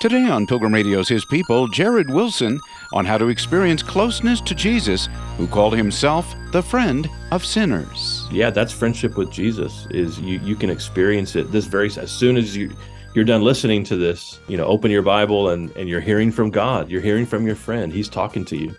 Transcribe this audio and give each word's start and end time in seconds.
Today 0.00 0.28
on 0.28 0.46
Pilgrim 0.46 0.74
Radio's 0.74 1.08
His 1.08 1.24
People, 1.24 1.66
Jared 1.68 2.10
Wilson 2.10 2.60
on 2.92 3.06
how 3.06 3.16
to 3.16 3.28
experience 3.28 3.82
closeness 3.82 4.40
to 4.42 4.54
Jesus, 4.54 5.08
who 5.38 5.46
called 5.46 5.74
himself 5.74 6.34
the 6.52 6.62
friend 6.62 7.08
of 7.32 7.44
sinners. 7.44 8.26
Yeah, 8.30 8.50
that's 8.50 8.72
friendship 8.72 9.16
with 9.16 9.30
Jesus. 9.30 9.86
Is 9.90 10.20
you 10.20 10.40
you 10.40 10.56
can 10.56 10.68
experience 10.68 11.36
it 11.36 11.50
this 11.52 11.64
very 11.64 11.88
as 11.96 12.10
soon 12.10 12.36
as 12.36 12.56
you 12.56 12.70
you're 13.14 13.24
done 13.24 13.42
listening 13.42 13.84
to 13.84 13.96
this, 13.96 14.40
you 14.48 14.56
know, 14.56 14.64
open 14.66 14.90
your 14.90 15.02
Bible 15.02 15.50
and 15.50 15.70
and 15.76 15.88
you're 15.88 16.00
hearing 16.00 16.30
from 16.30 16.50
God. 16.50 16.90
You're 16.90 17.00
hearing 17.00 17.24
from 17.24 17.46
your 17.46 17.56
friend. 17.56 17.92
He's 17.92 18.08
talking 18.08 18.44
to 18.46 18.56
you. 18.56 18.74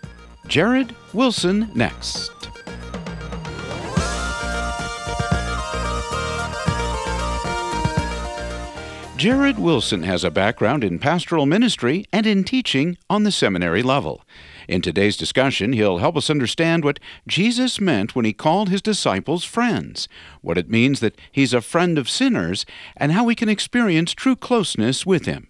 Jared 0.46 0.94
Wilson 1.12 1.68
next. 1.74 2.35
Jared 9.26 9.58
Wilson 9.58 10.04
has 10.04 10.22
a 10.22 10.30
background 10.30 10.84
in 10.84 11.00
pastoral 11.00 11.46
ministry 11.46 12.06
and 12.12 12.28
in 12.28 12.44
teaching 12.44 12.96
on 13.10 13.24
the 13.24 13.32
seminary 13.32 13.82
level. 13.82 14.22
In 14.68 14.80
today's 14.80 15.16
discussion, 15.16 15.72
he'll 15.72 15.98
help 15.98 16.16
us 16.16 16.30
understand 16.30 16.84
what 16.84 17.00
Jesus 17.26 17.80
meant 17.80 18.14
when 18.14 18.24
he 18.24 18.32
called 18.32 18.68
his 18.68 18.80
disciples 18.80 19.42
friends, 19.42 20.06
what 20.42 20.56
it 20.56 20.70
means 20.70 21.00
that 21.00 21.18
he's 21.32 21.52
a 21.52 21.60
friend 21.60 21.98
of 21.98 22.08
sinners, 22.08 22.64
and 22.96 23.10
how 23.10 23.24
we 23.24 23.34
can 23.34 23.48
experience 23.48 24.14
true 24.14 24.36
closeness 24.36 25.04
with 25.04 25.26
him. 25.26 25.48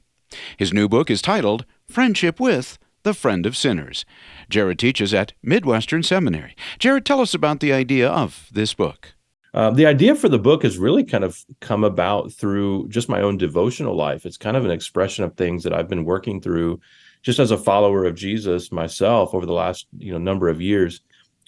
His 0.56 0.72
new 0.72 0.88
book 0.88 1.10
is 1.10 1.20
titled 1.20 1.66
Friendship 1.86 2.40
with 2.40 2.78
the 3.02 3.12
Friend 3.12 3.44
of 3.44 3.58
Sinners. 3.58 4.06
Jared 4.48 4.78
teaches 4.78 5.12
at 5.12 5.34
Midwestern 5.42 6.02
Seminary. 6.02 6.56
Jared, 6.78 7.04
tell 7.04 7.20
us 7.20 7.34
about 7.34 7.60
the 7.60 7.74
idea 7.74 8.08
of 8.08 8.48
this 8.50 8.72
book. 8.72 9.15
Uh, 9.56 9.70
the 9.70 9.86
idea 9.86 10.14
for 10.14 10.28
the 10.28 10.38
book 10.38 10.62
has 10.62 10.76
really 10.76 11.02
kind 11.02 11.24
of 11.24 11.42
come 11.60 11.82
about 11.82 12.30
through 12.30 12.86
just 12.88 13.08
my 13.08 13.22
own 13.22 13.38
devotional 13.38 13.96
life. 13.96 14.26
It's 14.26 14.36
kind 14.36 14.54
of 14.54 14.66
an 14.66 14.70
expression 14.70 15.24
of 15.24 15.34
things 15.34 15.64
that 15.64 15.72
I've 15.72 15.88
been 15.88 16.04
working 16.04 16.42
through 16.42 16.78
just 17.22 17.38
as 17.38 17.50
a 17.50 17.56
follower 17.56 18.04
of 18.04 18.14
Jesus 18.14 18.70
myself 18.70 19.34
over 19.34 19.46
the 19.46 19.54
last 19.54 19.86
you 19.96 20.12
know 20.12 20.18
number 20.18 20.50
of 20.50 20.60
years. 20.60 21.00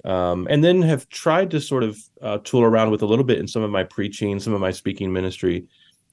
Um, 0.07 0.47
and 0.49 0.65
then 0.65 0.81
have 0.81 1.07
tried 1.11 1.51
to 1.51 1.61
sort 1.61 1.85
of 1.85 1.99
uh, 2.23 2.39
tool 2.45 2.63
around 2.63 2.91
with 2.91 3.03
a 3.03 3.07
little 3.07 3.27
bit 3.27 3.41
in 3.41 3.47
some 3.47 3.63
of 3.63 3.71
my 3.71 3.85
preaching, 3.85 4.41
some 4.41 4.55
of 4.55 4.61
my 4.61 4.71
speaking 4.71 5.13
ministry, 5.13 5.67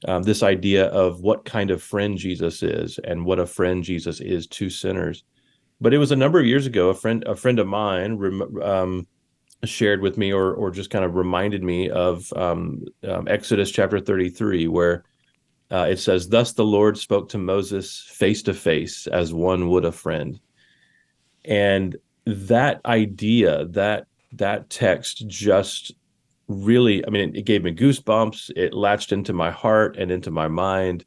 um, 0.06 0.24
this 0.24 0.44
idea 0.44 0.88
of 0.88 1.22
what 1.22 1.46
kind 1.46 1.72
of 1.72 1.82
friend 1.82 2.18
Jesus 2.18 2.62
is 2.62 3.00
and 3.06 3.26
what 3.26 3.40
a 3.40 3.46
friend 3.46 3.86
Jesus 3.86 4.20
is 4.20 4.48
to 4.48 4.70
sinners. 4.70 5.24
But 5.80 5.94
it 5.94 5.98
was 5.98 6.12
a 6.12 6.16
number 6.18 6.40
of 6.40 6.46
years 6.46 6.66
ago. 6.66 6.90
A 6.90 6.94
friend, 6.94 7.24
a 7.26 7.36
friend 7.36 7.58
of 7.58 7.68
mine, 7.68 8.20
um, 8.62 9.08
shared 9.66 10.02
with 10.02 10.18
me 10.18 10.32
or 10.34 10.54
or 10.54 10.72
just 10.72 10.90
kind 10.90 11.06
of 11.06 11.16
reminded 11.16 11.64
me 11.64 11.90
of 11.90 12.32
um, 12.34 12.86
um, 13.08 13.28
Exodus 13.28 13.72
chapter 13.72 14.00
33 14.00 14.68
where 14.68 15.04
uh, 15.72 15.88
it 15.90 15.98
says 15.98 16.30
thus 16.30 16.54
the 16.54 16.66
Lord 16.66 16.98
spoke 16.98 17.30
to 17.30 17.38
Moses 17.38 18.08
face 18.10 18.44
to 18.44 18.54
face 18.54 19.08
as 19.08 19.34
one 19.34 19.70
would 19.70 19.86
a 19.86 19.92
friend. 19.92 20.40
And 21.44 21.96
that 22.26 22.82
idea 22.86 23.66
that 23.66 24.08
that 24.34 24.70
text 24.70 25.28
just 25.28 25.94
really 26.48 27.06
I 27.06 27.10
mean 27.10 27.30
it, 27.30 27.40
it 27.40 27.46
gave 27.46 27.64
me 27.64 27.74
goosebumps 27.74 28.52
it 28.56 28.74
latched 28.74 29.12
into 29.12 29.34
my 29.34 29.52
heart 29.52 29.98
and 29.98 30.12
into 30.12 30.32
my 30.32 30.48
mind 30.48 31.06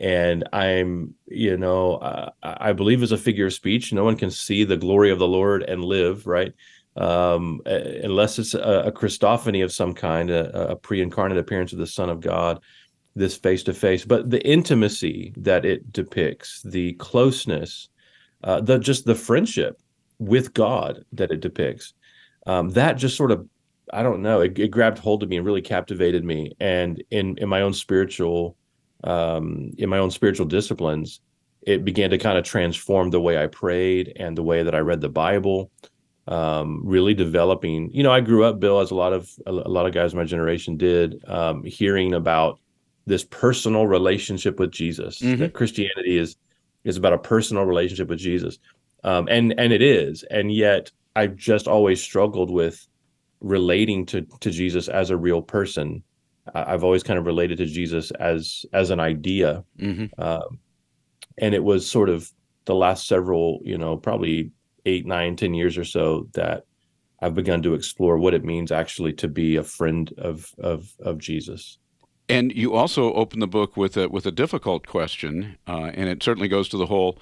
and 0.00 0.46
i'm 0.52 1.14
you 1.26 1.56
know 1.56 1.96
uh, 1.96 2.30
i 2.42 2.72
believe 2.72 3.02
as 3.02 3.12
a 3.12 3.16
figure 3.16 3.46
of 3.46 3.54
speech 3.54 3.92
no 3.92 4.04
one 4.04 4.16
can 4.16 4.30
see 4.30 4.64
the 4.64 4.76
glory 4.76 5.10
of 5.10 5.18
the 5.18 5.26
lord 5.26 5.62
and 5.62 5.84
live 5.84 6.26
right 6.26 6.52
um, 6.96 7.60
unless 7.66 8.38
it's 8.38 8.54
a, 8.54 8.84
a, 8.86 8.92
Christophany 8.92 9.64
of 9.64 9.72
some 9.72 9.92
kind, 9.92 10.30
a, 10.30 10.70
a 10.70 10.76
pre-incarnate 10.76 11.38
appearance 11.38 11.72
of 11.72 11.78
the 11.78 11.86
Son 11.86 12.08
of 12.08 12.20
God, 12.20 12.60
this 13.16 13.36
face 13.36 13.62
to 13.64 13.74
face. 13.74 14.04
But 14.04 14.30
the 14.30 14.46
intimacy 14.46 15.32
that 15.36 15.64
it 15.64 15.92
depicts, 15.92 16.62
the 16.62 16.92
closeness, 16.94 17.88
uh, 18.44 18.60
the 18.60 18.78
just 18.78 19.06
the 19.06 19.14
friendship 19.14 19.80
with 20.18 20.54
God 20.54 21.04
that 21.12 21.32
it 21.32 21.40
depicts, 21.40 21.94
um, 22.46 22.70
that 22.70 22.94
just 22.94 23.16
sort 23.16 23.32
of, 23.32 23.48
I 23.92 24.02
don't 24.02 24.22
know, 24.22 24.40
it, 24.40 24.58
it, 24.58 24.68
grabbed 24.68 24.98
hold 24.98 25.22
of 25.22 25.28
me 25.28 25.36
and 25.36 25.46
really 25.46 25.62
captivated 25.62 26.24
me. 26.24 26.52
And 26.60 27.02
in 27.10 27.36
in 27.38 27.48
my 27.48 27.62
own 27.62 27.72
spiritual, 27.72 28.56
um, 29.02 29.72
in 29.78 29.88
my 29.88 29.98
own 29.98 30.10
spiritual 30.10 30.46
disciplines, 30.46 31.20
it 31.62 31.84
began 31.84 32.10
to 32.10 32.18
kind 32.18 32.38
of 32.38 32.44
transform 32.44 33.10
the 33.10 33.20
way 33.20 33.42
I 33.42 33.46
prayed 33.48 34.12
and 34.16 34.36
the 34.36 34.42
way 34.42 34.62
that 34.62 34.74
I 34.74 34.80
read 34.80 35.00
the 35.00 35.08
Bible 35.08 35.70
um, 36.28 36.80
really 36.84 37.14
developing. 37.14 37.90
You 37.92 38.02
know, 38.02 38.12
I 38.12 38.20
grew 38.20 38.44
up, 38.44 38.60
Bill, 38.60 38.80
as 38.80 38.90
a 38.90 38.94
lot 38.94 39.12
of 39.12 39.30
a, 39.46 39.52
lot 39.52 39.86
of 39.86 39.92
guys 39.92 40.12
in 40.12 40.18
my 40.18 40.24
generation 40.24 40.76
did, 40.76 41.22
um, 41.28 41.64
hearing 41.64 42.14
about 42.14 42.58
this 43.06 43.24
personal 43.24 43.86
relationship 43.86 44.58
with 44.58 44.70
Jesus. 44.70 45.20
Mm-hmm. 45.20 45.40
That 45.40 45.54
Christianity 45.54 46.18
is 46.18 46.36
is 46.84 46.96
about 46.96 47.12
a 47.12 47.18
personal 47.18 47.64
relationship 47.64 48.08
with 48.08 48.18
Jesus, 48.18 48.58
um, 49.04 49.28
and 49.30 49.54
and 49.58 49.72
it 49.72 49.82
is. 49.82 50.22
And 50.30 50.52
yet, 50.52 50.90
I've 51.16 51.36
just 51.36 51.68
always 51.68 52.02
struggled 52.02 52.50
with 52.50 52.86
relating 53.40 54.06
to 54.06 54.22
to 54.40 54.50
Jesus 54.50 54.88
as 54.88 55.10
a 55.10 55.16
real 55.16 55.42
person. 55.42 56.02
I've 56.54 56.84
always 56.84 57.02
kind 57.02 57.18
of 57.18 57.24
related 57.24 57.58
to 57.58 57.66
Jesus 57.66 58.10
as 58.12 58.64
as 58.72 58.90
an 58.90 59.00
idea, 59.00 59.64
mm-hmm. 59.78 60.20
um, 60.20 60.58
and 61.38 61.54
it 61.54 61.64
was 61.64 61.90
sort 61.90 62.08
of 62.08 62.30
the 62.66 62.74
last 62.74 63.06
several, 63.06 63.60
you 63.62 63.76
know, 63.76 63.96
probably 63.96 64.50
eight, 64.86 65.06
nine, 65.06 65.36
ten 65.36 65.54
years 65.54 65.78
or 65.78 65.84
so 65.84 66.28
that 66.34 66.64
I've 67.20 67.34
begun 67.34 67.62
to 67.62 67.74
explore 67.74 68.18
what 68.18 68.34
it 68.34 68.44
means 68.44 68.70
actually 68.70 69.12
to 69.14 69.28
be 69.28 69.56
a 69.56 69.64
friend 69.64 70.12
of 70.18 70.52
of 70.58 70.94
of 71.00 71.18
Jesus. 71.18 71.78
And 72.28 72.52
you 72.52 72.74
also 72.74 73.12
open 73.14 73.40
the 73.40 73.46
book 73.46 73.76
with 73.76 73.96
a 73.96 74.08
with 74.08 74.26
a 74.26 74.32
difficult 74.32 74.86
question, 74.86 75.58
uh, 75.66 75.90
and 75.94 76.08
it 76.08 76.22
certainly 76.22 76.48
goes 76.48 76.68
to 76.70 76.76
the 76.76 76.86
whole 76.86 77.18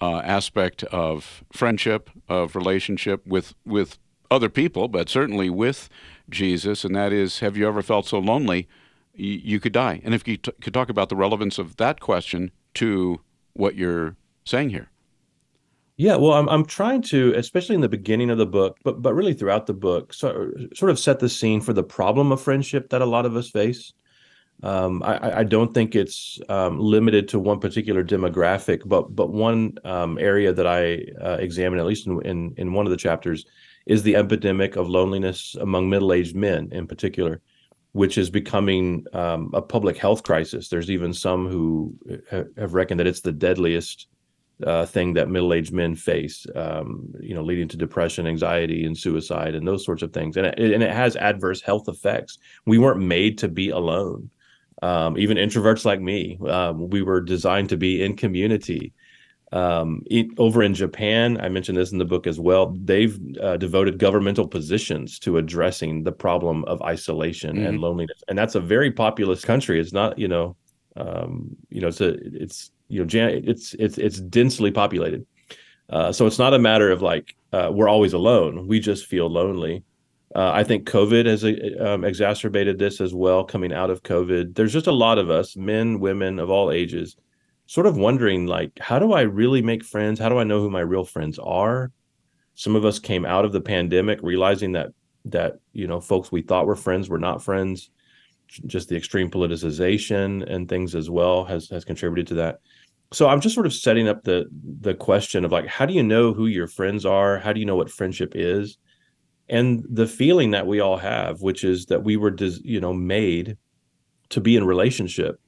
uh, 0.00 0.18
aspect 0.18 0.84
of 0.84 1.44
friendship, 1.52 2.10
of 2.28 2.54
relationship 2.56 3.26
with 3.26 3.54
with 3.64 3.98
other 4.30 4.48
people, 4.48 4.88
but 4.88 5.08
certainly 5.08 5.50
with 5.50 5.88
Jesus, 6.30 6.84
and 6.84 6.96
that 6.96 7.12
is, 7.12 7.40
have 7.40 7.56
you 7.56 7.68
ever 7.68 7.82
felt 7.82 8.06
so 8.06 8.18
lonely 8.18 8.66
you, 9.14 9.40
you 9.44 9.60
could 9.60 9.72
die? 9.72 10.00
And 10.04 10.14
if 10.14 10.26
you 10.26 10.38
t- 10.38 10.52
could 10.60 10.72
talk 10.72 10.88
about 10.88 11.10
the 11.10 11.16
relevance 11.16 11.58
of 11.58 11.76
that 11.76 12.00
question 12.00 12.50
to 12.74 13.20
what 13.52 13.74
you're 13.74 14.16
saying 14.44 14.70
here. 14.70 14.88
Yeah, 15.96 16.16
well, 16.16 16.32
I'm 16.32 16.48
I'm 16.48 16.64
trying 16.64 17.02
to, 17.02 17.34
especially 17.36 17.74
in 17.74 17.80
the 17.80 17.88
beginning 17.88 18.30
of 18.30 18.38
the 18.38 18.46
book, 18.46 18.78
but 18.82 19.02
but 19.02 19.14
really 19.14 19.34
throughout 19.34 19.66
the 19.66 19.74
book, 19.74 20.12
so, 20.14 20.50
sort 20.74 20.90
of 20.90 20.98
set 20.98 21.18
the 21.18 21.28
scene 21.28 21.60
for 21.60 21.72
the 21.72 21.82
problem 21.82 22.32
of 22.32 22.40
friendship 22.40 22.88
that 22.90 23.02
a 23.02 23.06
lot 23.06 23.26
of 23.26 23.36
us 23.36 23.50
face. 23.50 23.92
Um, 24.62 25.02
I, 25.02 25.40
I 25.40 25.44
don't 25.44 25.74
think 25.74 25.94
it's 25.96 26.40
um, 26.48 26.78
limited 26.78 27.28
to 27.28 27.38
one 27.40 27.60
particular 27.60 28.04
demographic, 28.04 28.82
but 28.86 29.14
but 29.14 29.30
one 29.30 29.74
um, 29.84 30.18
area 30.18 30.52
that 30.52 30.66
I 30.66 31.04
uh, 31.20 31.36
examine, 31.40 31.78
at 31.78 31.86
least 31.86 32.06
in, 32.06 32.22
in 32.24 32.54
in 32.56 32.72
one 32.72 32.86
of 32.86 32.90
the 32.90 32.96
chapters, 32.96 33.44
is 33.86 34.02
the 34.02 34.16
epidemic 34.16 34.76
of 34.76 34.88
loneliness 34.88 35.56
among 35.60 35.90
middle-aged 35.90 36.36
men, 36.36 36.68
in 36.72 36.86
particular, 36.86 37.40
which 37.92 38.16
is 38.18 38.30
becoming 38.30 39.04
um, 39.12 39.50
a 39.52 39.60
public 39.62 39.98
health 39.98 40.22
crisis. 40.22 40.68
There's 40.68 40.90
even 40.90 41.12
some 41.12 41.48
who 41.48 41.94
have 42.30 42.74
reckoned 42.74 43.00
that 43.00 43.06
it's 43.06 43.20
the 43.20 43.32
deadliest 43.32 44.06
uh, 44.66 44.86
thing 44.86 45.14
that 45.14 45.28
middle-aged 45.28 45.72
men 45.72 45.94
face, 45.94 46.46
um, 46.54 47.12
you 47.20 47.34
know, 47.34 47.42
leading 47.42 47.68
to 47.68 47.76
depression, 47.76 48.26
anxiety, 48.26 48.84
and 48.84 48.96
suicide, 48.96 49.54
and 49.54 49.66
those 49.66 49.84
sorts 49.84 50.02
of 50.02 50.12
things. 50.12 50.36
And 50.36 50.46
it, 50.46 50.58
and 50.58 50.82
it 50.82 50.92
has 50.92 51.16
adverse 51.16 51.60
health 51.60 51.88
effects. 51.88 52.38
We 52.66 52.78
weren't 52.78 53.00
made 53.00 53.38
to 53.38 53.48
be 53.48 53.70
alone. 53.70 54.30
Um, 54.82 55.16
even 55.16 55.36
introverts 55.36 55.84
like 55.84 56.00
me, 56.00 56.38
um, 56.48 56.90
we 56.90 57.02
were 57.02 57.20
designed 57.20 57.68
to 57.68 57.76
be 57.76 58.02
in 58.02 58.16
community. 58.16 58.92
Um, 59.52 60.02
it, 60.06 60.26
over 60.38 60.62
in 60.62 60.74
Japan, 60.74 61.38
I 61.40 61.50
mentioned 61.50 61.76
this 61.76 61.92
in 61.92 61.98
the 61.98 62.06
book 62.06 62.26
as 62.26 62.40
well. 62.40 62.74
They've 62.82 63.18
uh, 63.40 63.58
devoted 63.58 63.98
governmental 63.98 64.48
positions 64.48 65.18
to 65.20 65.36
addressing 65.36 66.02
the 66.02 66.10
problem 66.10 66.64
of 66.64 66.80
isolation 66.82 67.56
mm-hmm. 67.56 67.66
and 67.66 67.78
loneliness, 67.78 68.24
and 68.28 68.38
that's 68.38 68.54
a 68.54 68.60
very 68.60 68.90
populous 68.90 69.44
country. 69.44 69.78
It's 69.78 69.92
not, 69.92 70.18
you 70.18 70.26
know, 70.26 70.56
um, 70.96 71.54
you 71.68 71.80
know, 71.82 71.88
it's 71.88 72.00
a, 72.00 72.14
it's 72.42 72.70
you 72.92 73.04
know, 73.04 73.28
it's 73.28 73.74
it's 73.78 73.96
it's 73.96 74.20
densely 74.20 74.70
populated. 74.70 75.26
Uh, 75.88 76.12
so 76.12 76.26
it's 76.26 76.38
not 76.38 76.54
a 76.54 76.58
matter 76.58 76.90
of 76.90 77.00
like 77.00 77.34
uh, 77.52 77.70
we're 77.72 77.88
always 77.88 78.12
alone. 78.12 78.66
We 78.66 78.80
just 78.80 79.06
feel 79.06 79.28
lonely. 79.30 79.84
Uh, 80.34 80.50
I 80.52 80.64
think 80.64 80.88
COVID 80.88 81.26
has 81.26 81.44
uh, 81.44 81.54
um, 81.80 82.04
exacerbated 82.04 82.78
this 82.78 83.00
as 83.00 83.14
well. 83.14 83.44
Coming 83.44 83.72
out 83.72 83.90
of 83.90 84.02
COVID, 84.02 84.54
there's 84.54 84.72
just 84.72 84.86
a 84.86 84.92
lot 84.92 85.18
of 85.18 85.30
us, 85.30 85.56
men, 85.56 86.00
women 86.00 86.38
of 86.38 86.50
all 86.50 86.70
ages, 86.70 87.16
sort 87.66 87.86
of 87.86 87.96
wondering 87.96 88.46
like, 88.46 88.78
how 88.78 88.98
do 88.98 89.12
I 89.12 89.22
really 89.22 89.62
make 89.62 89.84
friends? 89.84 90.18
How 90.18 90.28
do 90.28 90.38
I 90.38 90.44
know 90.44 90.60
who 90.60 90.70
my 90.70 90.80
real 90.80 91.04
friends 91.04 91.38
are? 91.38 91.90
Some 92.54 92.76
of 92.76 92.84
us 92.84 92.98
came 92.98 93.24
out 93.24 93.44
of 93.44 93.52
the 93.52 93.60
pandemic 93.60 94.20
realizing 94.22 94.72
that 94.72 94.90
that 95.24 95.60
you 95.72 95.86
know 95.86 96.00
folks 96.00 96.32
we 96.32 96.42
thought 96.42 96.66
were 96.66 96.76
friends 96.76 97.08
were 97.08 97.18
not 97.18 97.42
friends. 97.42 97.90
Just 98.66 98.88
the 98.90 98.96
extreme 98.96 99.30
politicization 99.30 100.50
and 100.50 100.68
things 100.68 100.94
as 100.94 101.08
well 101.08 101.44
has 101.44 101.68
has 101.70 101.84
contributed 101.84 102.26
to 102.28 102.34
that 102.34 102.60
so 103.12 103.28
i'm 103.28 103.40
just 103.40 103.54
sort 103.54 103.66
of 103.66 103.72
setting 103.72 104.08
up 104.08 104.22
the 104.24 104.46
the 104.80 104.94
question 104.94 105.44
of 105.44 105.52
like 105.52 105.66
how 105.66 105.86
do 105.86 105.94
you 105.94 106.02
know 106.02 106.32
who 106.32 106.46
your 106.46 106.66
friends 106.66 107.06
are 107.06 107.38
how 107.38 107.52
do 107.52 107.60
you 107.60 107.66
know 107.66 107.76
what 107.76 107.90
friendship 107.90 108.32
is 108.34 108.78
and 109.48 109.84
the 109.88 110.06
feeling 110.06 110.50
that 110.50 110.66
we 110.66 110.80
all 110.80 110.96
have 110.96 111.42
which 111.42 111.64
is 111.64 111.86
that 111.86 112.02
we 112.02 112.16
were 112.16 112.34
you 112.62 112.80
know 112.80 112.92
made 112.92 113.56
to 114.28 114.40
be 114.40 114.56
in 114.56 114.64
relationship 114.64 115.38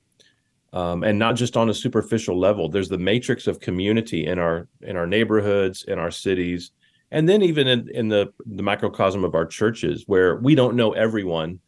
um, 0.74 1.04
and 1.04 1.18
not 1.18 1.36
just 1.36 1.56
on 1.56 1.70
a 1.70 1.74
superficial 1.74 2.38
level. 2.38 2.68
There's 2.68 2.88
the 2.88 2.98
matrix 2.98 3.46
of 3.46 3.60
community 3.60 4.26
in 4.26 4.38
our 4.40 4.68
in 4.82 4.96
our 4.96 5.06
neighborhoods, 5.06 5.84
in 5.84 6.00
our 6.00 6.10
cities, 6.10 6.72
and 7.12 7.28
then 7.28 7.42
even 7.42 7.68
in, 7.68 7.88
in 7.94 8.08
the 8.08 8.32
the 8.44 8.62
microcosm 8.62 9.24
of 9.24 9.36
our 9.36 9.46
churches, 9.46 10.02
where 10.08 10.36
we 10.36 10.56
don't 10.56 10.74
know 10.74 10.92
everyone, 10.92 11.60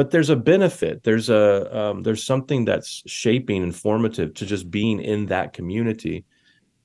but 0.00 0.10
there's 0.10 0.30
a 0.30 0.36
benefit. 0.36 1.02
There's 1.02 1.28
a 1.28 1.78
um, 1.78 2.02
there's 2.04 2.24
something 2.24 2.64
that's 2.64 3.02
shaping 3.04 3.62
and 3.62 3.76
formative 3.76 4.32
to 4.32 4.46
just 4.46 4.70
being 4.70 4.98
in 4.98 5.26
that 5.26 5.52
community. 5.52 6.24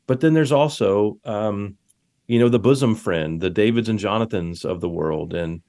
But 0.06 0.20
then 0.20 0.34
there's 0.34 0.52
also 0.52 1.18
um, 1.24 1.78
you 2.28 2.40
know 2.40 2.50
the 2.50 2.60
bosom 2.60 2.94
friend, 2.94 3.40
the 3.40 3.50
Davids 3.50 3.88
and 3.88 3.98
Jonathans 3.98 4.66
of 4.66 4.82
the 4.82 4.90
world, 4.90 5.34
and 5.34 5.62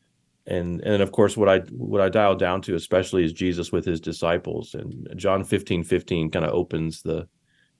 and 0.45 0.81
and 0.81 1.01
of 1.01 1.13
course 1.13 1.37
what 1.37 1.49
i 1.49 1.59
what 1.71 2.01
i 2.01 2.09
dial 2.09 2.35
down 2.35 2.63
to 2.63 2.75
especially 2.75 3.25
is 3.25 3.33
jesus 3.33 3.71
with 3.71 3.85
his 3.85 4.01
disciples 4.01 4.75
and 4.75 5.09
john 5.17 5.43
15 5.43 5.85
15 5.85 6.31
kind 6.31 6.45
of 6.45 6.53
opens 6.53 7.03
the 7.03 7.29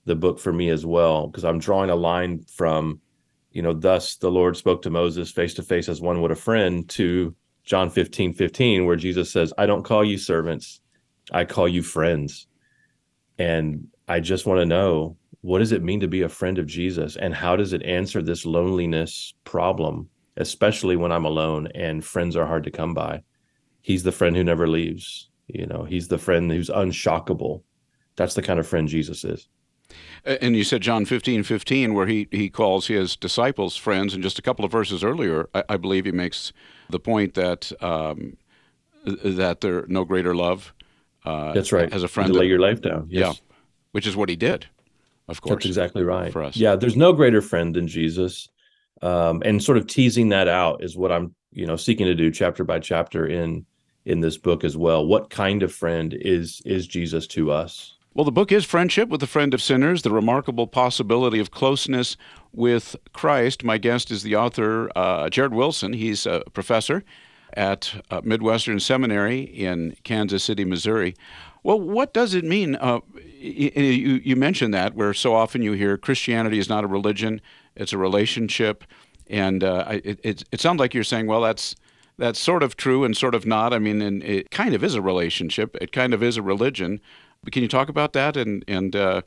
the 0.05 0.17
book 0.17 0.41
for 0.41 0.53
me 0.53 0.69
as 0.71 0.85
well 0.85 1.29
because 1.29 1.45
i'm 1.45 1.61
drawing 1.61 1.91
a 1.91 1.95
line 1.95 2.45
from 2.53 3.01
you 3.53 3.63
know 3.63 3.73
thus 3.73 4.17
the 4.17 4.31
lord 4.31 4.57
spoke 4.57 4.83
to 4.83 4.91
moses 4.91 5.31
face 5.31 5.55
to 5.55 5.63
face 5.63 5.89
as 5.89 6.01
one 6.01 6.21
would 6.23 6.33
a 6.33 6.37
friend 6.37 6.89
to 6.89 7.37
john 7.67 7.91
15 7.91 8.33
15 8.33 8.87
where 8.87 8.97
jesus 8.97 9.31
says 9.31 9.53
i 9.59 9.67
don't 9.67 9.85
call 9.85 10.05
you 10.05 10.17
servants 10.17 10.81
i 11.33 11.45
call 11.45 11.69
you 11.69 11.83
friends 11.83 12.47
and 13.39 13.87
i 14.09 14.19
just 14.19 14.47
want 14.47 14.59
to 14.59 14.67
know 14.67 15.17
what 15.43 15.59
does 15.59 15.73
it 15.73 15.83
mean 15.83 16.01
to 16.01 16.09
be 16.09 16.23
a 16.23 16.29
friend 16.29 16.59
of 16.59 16.67
jesus 16.67 17.17
and 17.17 17.35
how 17.35 17.55
does 17.55 17.75
it 17.75 17.83
answer 17.83 18.23
this 18.23 18.47
loneliness 18.47 19.35
problem 19.45 20.09
especially 20.37 20.97
when 20.97 21.13
I'm 21.13 21.25
alone 21.25 21.69
and 21.75 22.05
friends 22.05 22.37
are 22.37 22.47
hard 22.47 22.65
to 22.65 22.71
come 22.71 22.95
by. 22.95 23.23
He's 23.83 24.03
the 24.03 24.13
friend 24.13 24.37
who 24.37 24.45
never 24.45 24.69
leaves. 24.69 25.31
You 25.47 25.67
know, 25.67 25.85
he's 25.85 26.09
the 26.09 26.19
friend 26.19 26.51
who's 26.51 26.69
unshockable. 26.69 27.63
That's 28.17 28.35
the 28.35 28.43
kind 28.43 28.59
of 28.59 28.67
friend 28.67 28.89
Jesus 28.89 29.25
is. 29.25 29.49
And 30.25 30.57
you 30.57 30.65
said 30.65 30.83
John 30.83 31.05
15, 31.05 31.45
15, 31.45 31.95
where 31.95 32.07
he, 32.07 32.27
he 32.33 32.51
calls 32.51 32.89
his 32.89 33.17
disciples 33.17 33.77
friends. 33.77 34.13
And 34.13 34.23
just 34.23 34.39
a 34.39 34.43
couple 34.43 34.65
of 34.65 34.73
verses 34.73 35.05
earlier, 35.05 35.49
I, 35.55 35.63
I 35.69 35.77
believe 35.77 36.05
he 36.05 36.13
makes 36.13 36.53
the 36.91 37.01
point 37.01 37.35
that 37.35 37.73
um, 37.83 38.37
that 39.05 39.61
there 39.61 39.87
no 39.89 40.05
greater 40.05 40.35
love. 40.35 40.73
Uh, 41.25 41.53
That's 41.53 41.73
right. 41.73 41.93
As 41.93 42.03
a 42.03 42.09
friend, 42.09 42.33
to 42.33 42.39
lay 42.39 42.47
your 42.47 42.61
life 42.61 42.81
down. 42.81 43.09
Yes. 43.11 43.27
Yeah, 43.27 43.33
which 43.93 44.07
is 44.07 44.17
what 44.17 44.29
he 44.29 44.37
did. 44.37 44.67
Of 45.29 45.41
course. 45.41 45.57
That's 45.57 45.67
exactly 45.67 46.05
right. 46.05 46.33
For 46.33 46.43
us. 46.43 46.57
Yeah, 46.57 46.77
there's 46.77 46.97
no 46.97 47.13
greater 47.13 47.43
friend 47.43 47.75
than 47.75 47.89
Jesus 47.89 48.49
um, 49.03 49.43
and 49.45 49.63
sort 49.63 49.79
of 49.79 49.87
teasing 49.87 50.31
that 50.31 50.49
out 50.49 50.83
is 50.83 50.97
what 50.97 51.13
i'm 51.13 51.35
you 51.53 51.67
know 51.67 51.77
seeking 51.77 52.07
to 52.07 52.15
do 52.15 52.31
chapter 52.31 52.65
by 52.65 52.79
chapter 52.79 53.27
in 53.27 53.65
in 54.05 54.21
this 54.21 54.37
book 54.37 54.65
as 54.65 54.77
well 54.77 55.07
what 55.07 55.31
kind 55.31 55.63
of 55.63 55.73
friend 55.73 56.15
is 56.15 56.63
is 56.65 56.87
jesus 56.87 57.27
to 57.27 57.51
us 57.51 57.96
well, 58.17 58.25
the 58.25 58.33
book 58.33 58.51
is 58.51 58.65
Friendship 58.65 59.11
with 59.11 59.23
a 59.23 59.27
Friend 59.27 59.53
of 59.53 59.61
Sinners, 59.61 60.01
the 60.01 60.11
remarkable 60.11 60.67
possibility 60.67 61.39
of 61.39 61.51
closeness 61.51 62.17
with 62.51 62.97
Christ. 63.13 63.63
My 63.63 63.77
guest 63.77 64.11
is 64.11 64.23
the 64.23 64.35
author, 64.35 64.91
uh, 64.97 65.29
Jared 65.29 65.53
Wilson. 65.53 65.93
He's 65.93 66.25
a 66.25 66.43
professor 66.55 67.05
at 67.53 68.03
uh, 68.11 68.23
Midwestern 68.25 68.81
Seminary 68.81 69.41
in 69.41 69.99
Kansas 70.03 70.43
City, 70.45 70.65
Missouri. 70.65 71.15
Well, 71.63 71.79
what 71.79 72.15
does 72.15 72.33
it 72.33 72.43
mean? 72.43 72.77
Uh, 72.77 73.01
you, 73.39 74.23
you 74.25 74.35
mentioned 74.35 74.73
that, 74.73 74.95
where 74.95 75.13
so 75.13 75.35
often 75.35 75.61
you 75.61 75.73
hear 75.73 75.99
Christianity 75.99 76.59
is 76.59 76.71
not 76.71 76.85
a 76.85 76.87
religion, 76.87 77.43
it's 77.75 77.93
a 77.93 77.99
relationship, 77.99 78.85
and 79.29 79.63
uh, 79.63 79.85
it, 79.91 80.21
it, 80.23 80.45
it 80.51 80.61
sounds 80.63 80.81
like 80.81 80.95
you're 80.95 81.05
saying, 81.05 81.27
well, 81.27 81.43
that's 81.43 81.77
that's 82.19 82.39
sort 82.39 82.63
of 82.63 82.79
true 82.79 83.05
and 83.05 83.15
sort 83.15 83.35
of 83.35 83.45
not. 83.45 83.75
I 83.75 83.79
mean, 83.79 84.23
it 84.23 84.51
kind 84.51 84.75
of 84.75 84.83
is 84.83 84.95
a 84.95 85.03
relationship. 85.03 85.77
It 85.83 85.93
kind 85.93 86.15
of 86.15 86.23
is 86.23 86.39
a 86.39 86.43
religion. 86.43 87.03
Can 87.51 87.63
you 87.63 87.69
talk 87.69 87.89
about 87.89 88.13
that? 88.15 88.37
And 88.37 88.65
and 88.69 88.95
uh, 88.95 89.23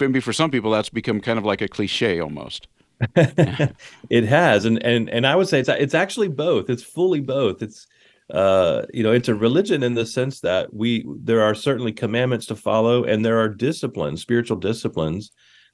maybe 0.00 0.20
for 0.20 0.32
some 0.32 0.50
people, 0.50 0.70
that's 0.70 0.88
become 0.88 1.20
kind 1.20 1.38
of 1.38 1.44
like 1.44 1.60
a 1.60 1.68
cliche 1.68 2.20
almost. 2.20 2.68
it 3.16 4.24
has, 4.24 4.64
and 4.64 4.82
and 4.82 5.08
and 5.08 5.26
I 5.26 5.36
would 5.36 5.48
say 5.48 5.60
it's 5.60 5.68
it's 5.68 5.94
actually 5.94 6.28
both. 6.28 6.68
It's 6.68 6.82
fully 6.82 7.20
both. 7.20 7.62
It's 7.62 7.86
uh, 8.32 8.82
you 8.92 9.02
know, 9.02 9.12
it's 9.12 9.28
a 9.28 9.34
religion 9.34 9.82
in 9.82 9.94
the 9.94 10.04
sense 10.04 10.40
that 10.40 10.74
we 10.74 11.04
there 11.22 11.42
are 11.42 11.54
certainly 11.54 11.92
commandments 11.92 12.46
to 12.46 12.56
follow, 12.56 13.04
and 13.04 13.24
there 13.24 13.38
are 13.38 13.48
disciplines, 13.48 14.20
spiritual 14.20 14.58
disciplines 14.58 15.30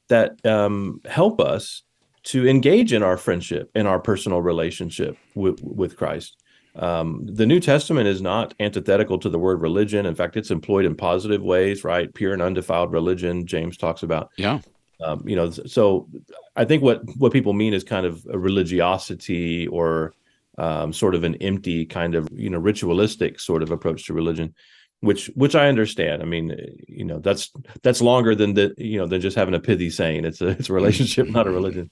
that 0.08 0.44
um, 0.46 1.00
help 1.06 1.40
us 1.40 1.82
to 2.24 2.46
engage 2.48 2.92
in 2.92 3.02
our 3.02 3.16
friendship 3.16 3.70
in 3.74 3.86
our 3.86 3.98
personal 3.98 4.40
relationship 4.40 5.16
with, 5.34 5.60
with 5.62 5.96
Christ. 5.96 6.36
Um, 6.76 7.26
the 7.26 7.46
New 7.46 7.60
Testament 7.60 8.08
is 8.08 8.20
not 8.20 8.54
antithetical 8.58 9.18
to 9.20 9.28
the 9.28 9.38
word 9.38 9.60
religion. 9.60 10.06
In 10.06 10.14
fact, 10.14 10.36
it's 10.36 10.50
employed 10.50 10.84
in 10.84 10.96
positive 10.96 11.42
ways, 11.42 11.84
right? 11.84 12.12
Pure 12.12 12.32
and 12.32 12.42
undefiled 12.42 12.92
religion, 12.92 13.46
James 13.46 13.76
talks 13.76 14.02
about. 14.02 14.30
Yeah. 14.36 14.60
Um, 15.04 15.22
you 15.26 15.36
know, 15.36 15.50
so 15.50 16.08
I 16.56 16.64
think 16.64 16.82
what 16.82 17.02
what 17.18 17.32
people 17.32 17.52
mean 17.52 17.74
is 17.74 17.84
kind 17.84 18.06
of 18.06 18.26
a 18.30 18.38
religiosity 18.38 19.66
or 19.68 20.14
um, 20.58 20.92
sort 20.92 21.14
of 21.14 21.24
an 21.24 21.34
empty 21.36 21.84
kind 21.84 22.14
of 22.14 22.28
you 22.32 22.50
know 22.50 22.58
ritualistic 22.58 23.40
sort 23.40 23.62
of 23.62 23.70
approach 23.70 24.06
to 24.06 24.14
religion 24.14 24.54
which 25.04 25.26
which 25.34 25.54
I 25.54 25.68
understand. 25.68 26.22
I 26.22 26.24
mean, 26.24 26.56
you 26.88 27.04
know, 27.04 27.18
that's 27.18 27.50
that's 27.82 28.00
longer 28.00 28.34
than 28.34 28.54
the 28.54 28.74
you 28.78 28.98
know 28.98 29.06
than 29.06 29.20
just 29.20 29.36
having 29.36 29.54
a 29.54 29.60
pithy 29.60 29.90
saying. 29.90 30.24
It's 30.24 30.40
a 30.40 30.48
it's 30.48 30.70
a 30.70 30.72
relationship, 30.72 31.28
not 31.28 31.46
a 31.46 31.50
religion. 31.50 31.90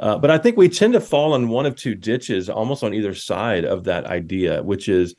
Uh, 0.00 0.18
but 0.18 0.30
I 0.30 0.38
think 0.38 0.56
we 0.56 0.68
tend 0.68 0.94
to 0.94 1.00
fall 1.00 1.34
in 1.34 1.48
one 1.48 1.66
of 1.66 1.76
two 1.76 1.94
ditches, 1.94 2.48
almost 2.48 2.82
on 2.82 2.94
either 2.94 3.14
side 3.14 3.64
of 3.64 3.84
that 3.84 4.06
idea, 4.06 4.62
which 4.62 4.88
is 4.88 5.14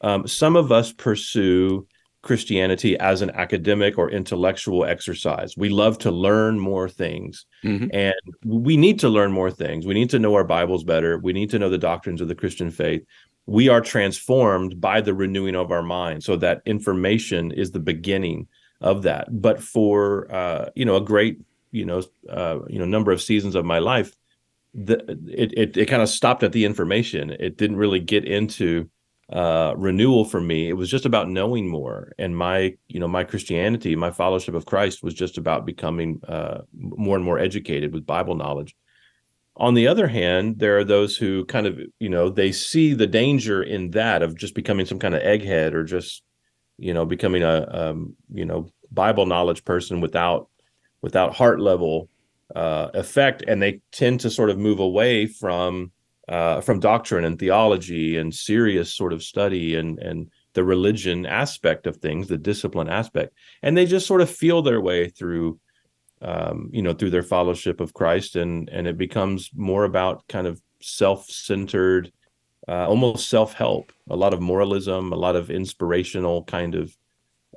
um, 0.00 0.26
some 0.26 0.56
of 0.56 0.72
us 0.72 0.92
pursue 0.92 1.86
Christianity 2.22 2.98
as 2.98 3.20
an 3.20 3.30
academic 3.30 3.98
or 3.98 4.10
intellectual 4.10 4.84
exercise. 4.84 5.56
We 5.56 5.68
love 5.68 5.98
to 5.98 6.10
learn 6.10 6.58
more 6.58 6.88
things, 6.88 7.44
mm-hmm. 7.62 7.88
and 7.92 8.14
we 8.44 8.76
need 8.76 9.00
to 9.00 9.08
learn 9.08 9.32
more 9.32 9.50
things. 9.50 9.86
We 9.86 9.94
need 9.94 10.10
to 10.10 10.18
know 10.18 10.34
our 10.34 10.44
Bibles 10.44 10.84
better. 10.84 11.18
We 11.18 11.32
need 11.32 11.50
to 11.50 11.58
know 11.58 11.68
the 11.68 11.78
doctrines 11.78 12.20
of 12.20 12.28
the 12.28 12.34
Christian 12.34 12.70
faith 12.70 13.04
we 13.46 13.68
are 13.68 13.80
transformed 13.80 14.80
by 14.80 15.00
the 15.00 15.14
renewing 15.14 15.54
of 15.54 15.70
our 15.70 15.82
mind. 15.82 16.24
So 16.24 16.36
that 16.36 16.62
information 16.64 17.52
is 17.52 17.70
the 17.70 17.80
beginning 17.80 18.48
of 18.80 19.02
that. 19.02 19.40
But 19.40 19.62
for 19.62 20.32
uh, 20.32 20.70
you 20.74 20.84
know 20.84 20.96
a 20.96 21.00
great 21.00 21.40
you 21.72 21.84
know 21.84 22.02
uh, 22.28 22.60
you 22.68 22.78
know 22.78 22.84
number 22.84 23.12
of 23.12 23.22
seasons 23.22 23.54
of 23.54 23.64
my 23.64 23.78
life 23.78 24.14
the, 24.74 24.98
it 25.28 25.52
it, 25.56 25.76
it 25.76 25.86
kind 25.86 26.02
of 26.02 26.08
stopped 26.08 26.42
at 26.42 26.52
the 26.52 26.64
information. 26.64 27.30
It 27.30 27.56
didn't 27.56 27.76
really 27.76 28.00
get 28.00 28.24
into 28.24 28.90
uh, 29.32 29.74
renewal 29.76 30.24
for 30.24 30.40
me. 30.40 30.68
It 30.68 30.74
was 30.74 30.90
just 30.90 31.06
about 31.06 31.30
knowing 31.30 31.68
more. 31.68 32.12
And 32.18 32.36
my 32.36 32.76
you 32.88 33.00
know 33.00 33.08
my 33.08 33.24
christianity 33.24 33.96
my 33.96 34.10
fellowship 34.10 34.54
of 34.54 34.66
christ 34.66 35.02
was 35.02 35.14
just 35.14 35.38
about 35.38 35.64
becoming 35.64 36.20
uh, 36.28 36.58
more 36.72 37.16
and 37.16 37.24
more 37.24 37.38
educated 37.38 37.92
with 37.92 38.06
bible 38.06 38.34
knowledge 38.34 38.74
on 39.56 39.74
the 39.74 39.86
other 39.86 40.08
hand, 40.08 40.58
there 40.58 40.78
are 40.78 40.84
those 40.84 41.16
who 41.16 41.44
kind 41.44 41.66
of, 41.66 41.78
you 42.00 42.08
know, 42.08 42.28
they 42.28 42.50
see 42.50 42.92
the 42.92 43.06
danger 43.06 43.62
in 43.62 43.90
that 43.90 44.22
of 44.22 44.36
just 44.36 44.54
becoming 44.54 44.86
some 44.86 44.98
kind 44.98 45.14
of 45.14 45.22
egghead 45.22 45.74
or 45.74 45.84
just, 45.84 46.22
you 46.76 46.92
know, 46.92 47.06
becoming 47.06 47.42
a, 47.42 47.68
um, 47.70 48.16
you 48.32 48.44
know, 48.44 48.68
Bible 48.90 49.26
knowledge 49.26 49.64
person 49.64 50.00
without 50.00 50.48
without 51.02 51.34
heart 51.34 51.60
level 51.60 52.08
uh, 52.54 52.88
effect, 52.94 53.42
and 53.46 53.60
they 53.62 53.80
tend 53.92 54.20
to 54.20 54.30
sort 54.30 54.50
of 54.50 54.58
move 54.58 54.78
away 54.78 55.26
from 55.26 55.90
uh, 56.28 56.60
from 56.60 56.80
doctrine 56.80 57.24
and 57.24 57.38
theology 57.38 58.16
and 58.16 58.34
serious 58.34 58.94
sort 58.94 59.12
of 59.12 59.22
study 59.22 59.76
and 59.76 59.98
and 59.98 60.30
the 60.54 60.64
religion 60.64 61.26
aspect 61.26 61.86
of 61.86 61.96
things, 61.96 62.28
the 62.28 62.38
discipline 62.38 62.88
aspect, 62.88 63.34
and 63.62 63.76
they 63.76 63.86
just 63.86 64.06
sort 64.06 64.20
of 64.20 64.30
feel 64.30 64.62
their 64.62 64.80
way 64.80 65.08
through 65.08 65.58
um, 66.24 66.70
you 66.72 66.82
know, 66.82 66.94
through 66.94 67.10
their 67.10 67.22
fellowship 67.22 67.80
of 67.80 67.92
Christ, 67.92 68.36
and 68.36 68.68
and 68.70 68.86
it 68.86 68.96
becomes 68.96 69.50
more 69.54 69.84
about 69.84 70.26
kind 70.28 70.46
of 70.46 70.60
self-centered, 70.80 72.10
uh, 72.68 72.86
almost 72.88 73.28
self-help, 73.28 73.92
a 74.10 74.16
lot 74.16 74.34
of 74.34 74.40
moralism, 74.40 75.12
a 75.12 75.16
lot 75.16 75.36
of 75.36 75.50
inspirational 75.50 76.44
kind 76.44 76.74
of, 76.74 76.96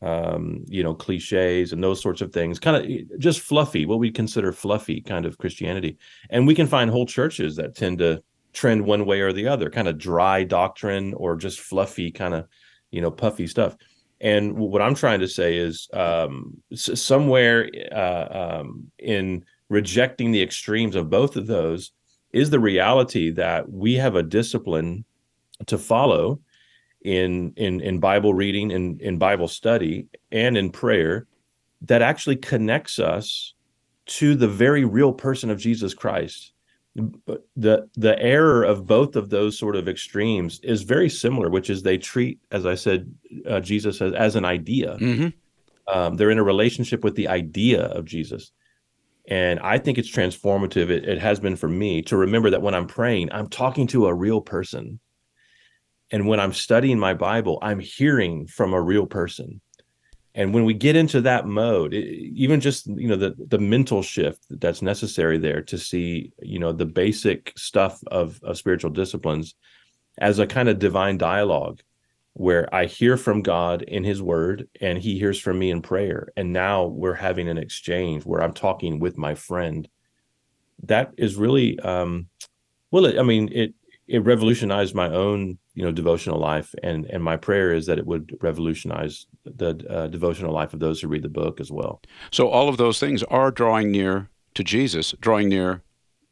um, 0.02 0.64
you 0.68 0.84
know, 0.84 0.94
cliches 0.94 1.74
and 1.74 1.84
those 1.84 2.02
sorts 2.02 2.22
of 2.22 2.32
things, 2.32 2.60
kind 2.60 2.78
of 2.78 3.20
just 3.20 3.42
fluffy, 3.42 3.86
what 3.86 4.00
we 4.00 4.12
consider 4.12 4.52
fluffy 4.52 5.02
kind 5.02 5.26
of 5.26 5.38
Christianity, 5.38 5.98
and 6.30 6.46
we 6.46 6.56
can 6.56 6.68
find 6.68 6.92
whole 6.92 7.06
churches 7.06 7.56
that 7.56 7.76
tend 7.76 8.00
to 8.00 8.22
trend 8.54 8.86
one 8.86 9.06
way 9.06 9.22
or 9.22 9.34
the 9.34 9.48
other, 9.48 9.70
kind 9.70 9.88
of 9.88 9.98
dry 9.98 10.44
doctrine 10.44 11.14
or 11.14 11.36
just 11.36 11.60
fluffy 11.60 12.12
kind 12.12 12.34
of, 12.34 12.48
you 12.92 13.02
know, 13.02 13.12
puffy 13.12 13.48
stuff 13.48 13.76
and 14.20 14.56
what 14.58 14.82
I'm 14.82 14.96
trying 14.96 15.20
to 15.20 15.28
say 15.28 15.58
is 15.58 15.88
um, 15.94 16.58
somewhere 16.74 17.70
uh, 17.92 18.60
um, 18.62 18.92
in 18.98 19.46
rejecting 19.70 20.32
the 20.32 20.42
extremes 20.42 20.96
of 20.96 21.10
both 21.10 21.36
of 21.36 21.48
those 21.48 21.92
is 22.34 22.50
the 22.50 22.60
reality 22.60 23.32
that 23.32 23.70
we 23.70 23.96
have 23.96 24.16
a 24.16 24.24
discipline 24.24 25.06
to 25.68 25.78
follow 25.78 26.40
in 27.02 27.54
in 27.56 27.80
in 27.82 28.00
Bible 28.00 28.34
reading 28.34 28.72
in 28.72 29.00
in 29.00 29.18
Bible 29.18 29.48
study 29.48 30.08
and 30.32 30.58
in 30.58 30.72
prayer 30.72 31.28
that 31.82 32.02
actually 32.02 32.36
connects 32.36 33.00
us 33.00 33.54
to 34.08 34.36
the 34.36 34.48
very 34.48 34.84
real 34.84 35.14
person 35.14 35.50
of 35.50 35.60
Jesus 35.60 35.94
Christ 35.94 36.54
the 37.56 37.90
the 37.96 38.20
error 38.20 38.64
of 38.64 38.88
both 38.88 39.16
of 39.16 39.30
those 39.30 39.58
sort 39.58 39.76
of 39.76 39.88
extremes 39.88 40.60
is 40.64 40.82
very 40.82 41.10
similar, 41.10 41.50
which 41.50 41.70
is 41.70 41.84
they 41.84 41.98
treat, 41.98 42.40
as 42.52 42.66
I 42.66 42.76
said, 42.76 43.14
uh, 43.48 43.60
Jesus 43.60 44.02
as, 44.02 44.14
as 44.14 44.36
an 44.36 44.46
idea. 44.46 44.98
Mm-hmm. 44.98 45.28
Um, 45.96 46.16
they're 46.16 46.32
in 46.32 46.40
a 46.40 46.44
relationship 46.44 47.04
with 47.04 47.16
the 47.16 47.28
idea 47.28 47.84
of 47.86 48.06
Jesus. 48.06 48.52
And 49.30 49.60
I 49.60 49.78
think 49.78 49.98
it's 49.98 50.12
transformative. 50.12 50.90
It, 50.90 51.08
it 51.08 51.20
has 51.20 51.40
been 51.40 51.56
for 51.56 51.68
me 51.68 52.02
to 52.04 52.18
remember 52.18 52.50
that 52.50 52.62
when 52.62 52.74
I'm 52.74 52.88
praying, 52.88 53.32
I'm 53.32 53.50
talking 53.50 53.88
to 53.88 54.08
a 54.08 54.14
real 54.14 54.42
person. 54.42 55.00
And 56.12 56.28
when 56.28 56.40
I'm 56.40 56.54
studying 56.54 56.98
my 56.98 57.14
Bible, 57.14 57.60
I'm 57.62 57.80
hearing 57.80 58.48
from 58.48 58.74
a 58.74 58.82
real 58.82 59.06
person. 59.06 59.62
And 60.38 60.54
when 60.54 60.66
we 60.66 60.76
get 60.76 60.96
into 60.96 61.20
that 61.22 61.48
mode, 61.48 61.96
it, 61.96 62.06
even 62.06 62.62
just 62.62 62.86
you 62.86 63.08
know 63.08 63.16
the 63.16 63.36
the 63.48 63.58
mental 63.58 64.04
shift 64.04 64.46
that's 64.52 64.84
necessary 64.84 65.40
there 65.40 65.64
to 65.64 65.78
see 65.80 66.32
you 66.42 66.60
know 66.60 66.72
the 66.72 66.86
basic 66.86 67.52
stuff 67.58 68.00
of 68.08 68.40
of 68.44 68.58
spiritual 68.58 68.92
disciplines 68.92 69.56
as 70.20 70.38
a 70.38 70.48
kind 70.48 70.70
of 70.70 70.80
divine 70.80 71.18
dialogue 71.18 71.82
where 72.34 72.74
I 72.74 72.86
hear 72.86 73.18
from 73.18 73.42
God 73.42 73.82
in 73.82 74.04
his 74.04 74.22
word 74.22 74.70
and 74.80 75.00
he 75.00 75.18
hears 75.18 75.40
from 75.40 75.58
me 75.58 75.72
in 75.72 75.82
prayer. 75.82 76.30
And 76.38 76.54
now 76.54 76.86
we're 76.86 77.16
having 77.16 77.50
an 77.50 77.58
exchange 77.58 78.24
where 78.24 78.44
I'm 78.44 78.54
talking 78.54 79.00
with 79.00 79.18
my 79.18 79.34
friend. 79.34 79.90
That 80.84 81.14
is 81.18 81.36
really 81.36 81.80
um 81.80 82.28
well 82.92 83.06
it, 83.06 83.18
I 83.18 83.24
mean 83.24 83.50
it 83.52 83.74
it 84.08 84.24
revolutionized 84.24 84.94
my 84.94 85.10
own 85.10 85.58
you 85.74 85.84
know 85.84 85.92
devotional 85.92 86.40
life 86.40 86.76
and 86.84 87.06
and 87.06 87.24
my 87.24 87.38
prayer 87.38 87.74
is 87.74 87.88
that 87.88 87.98
it 87.98 88.06
would 88.06 88.38
revolutionize 88.42 89.26
the 89.56 89.86
uh, 89.90 90.08
devotional 90.08 90.54
life 90.54 90.74
of 90.74 90.80
those 90.80 91.02
who 91.02 91.08
read 91.08 91.24
the 91.24 91.30
book 91.30 91.60
as 91.60 91.72
well. 91.72 92.02
So 92.32 92.50
all 92.50 92.70
of 92.70 92.78
those 92.78 93.00
things 93.00 93.24
are 93.24 93.52
drawing 93.52 93.92
near 93.92 94.30
to 94.56 94.64
Jesus, 94.64 95.14
drawing 95.20 95.50
near 95.50 95.82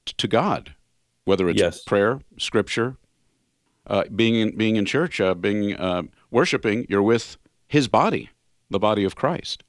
to 0.05 0.27
God, 0.27 0.75
whether 1.25 1.49
it's 1.49 1.59
Yes. 1.59 1.83
prayer, 1.83 2.21
scripture, 2.37 2.97
uh, 3.87 4.03
being 4.15 4.35
in, 4.35 4.57
being 4.57 4.75
in 4.75 4.85
church, 4.85 5.21
uh, 5.21 5.33
being 5.35 5.75
uh, 5.75 6.03
worshiping. 6.31 6.85
You're 6.89 7.03
with 7.03 7.37
His 7.67 7.87
body, 7.87 8.29
the 8.69 8.79
body 8.79 9.03
of 9.03 9.15
Christ. 9.15 9.63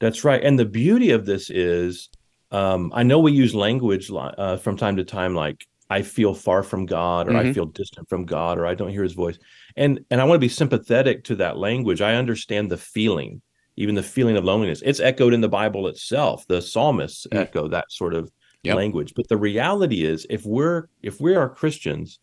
That's 0.00 0.24
right. 0.24 0.42
And 0.42 0.58
the 0.58 0.64
beauty 0.64 1.10
of 1.10 1.24
this 1.24 1.50
is, 1.50 2.10
um, 2.50 2.92
I 2.94 3.02
know 3.02 3.18
we 3.18 3.32
use 3.32 3.54
language 3.54 4.10
uh, 4.12 4.56
from 4.58 4.76
time 4.76 4.96
to 4.96 5.04
time, 5.04 5.34
like 5.34 5.66
I 5.90 6.02
feel 6.02 6.34
far 6.34 6.62
from 6.62 6.86
God, 6.86 7.28
or 7.28 7.36
I 7.36 7.44
Mhm. 7.44 7.54
feel 7.54 7.66
distant 7.66 8.08
from 8.08 8.24
God, 8.24 8.58
or 8.58 8.66
I 8.66 8.74
don't 8.74 8.90
hear 8.90 9.02
His 9.02 9.12
voice. 9.12 9.38
And 9.76 10.00
and 10.10 10.20
I 10.20 10.24
want 10.24 10.36
to 10.36 10.44
be 10.46 10.48
sympathetic 10.48 11.24
to 11.24 11.36
that 11.36 11.58
language. 11.58 12.00
I 12.00 12.14
understand 12.16 12.70
the 12.70 12.76
feeling, 12.76 13.42
even 13.76 13.94
the 13.94 14.02
feeling 14.02 14.36
of 14.36 14.44
loneliness. 14.44 14.82
It's 14.84 15.00
echoed 15.00 15.34
in 15.34 15.40
the 15.42 15.48
Bible 15.48 15.86
itself. 15.88 16.46
The 16.48 16.62
psalmists 16.62 17.26
Mm. 17.32 17.38
echo 17.40 17.68
that 17.68 17.90
sort 17.90 18.14
of 18.14 18.30
Yep. 18.62 18.76
language. 18.76 19.12
But 19.14 19.28
the 19.28 19.36
reality 19.36 20.04
is, 20.04 20.26
if 20.30 20.44
we're 20.46 20.88
if 21.02 21.20
we 21.20 21.34
are 21.34 21.48
Christians, 21.50 22.18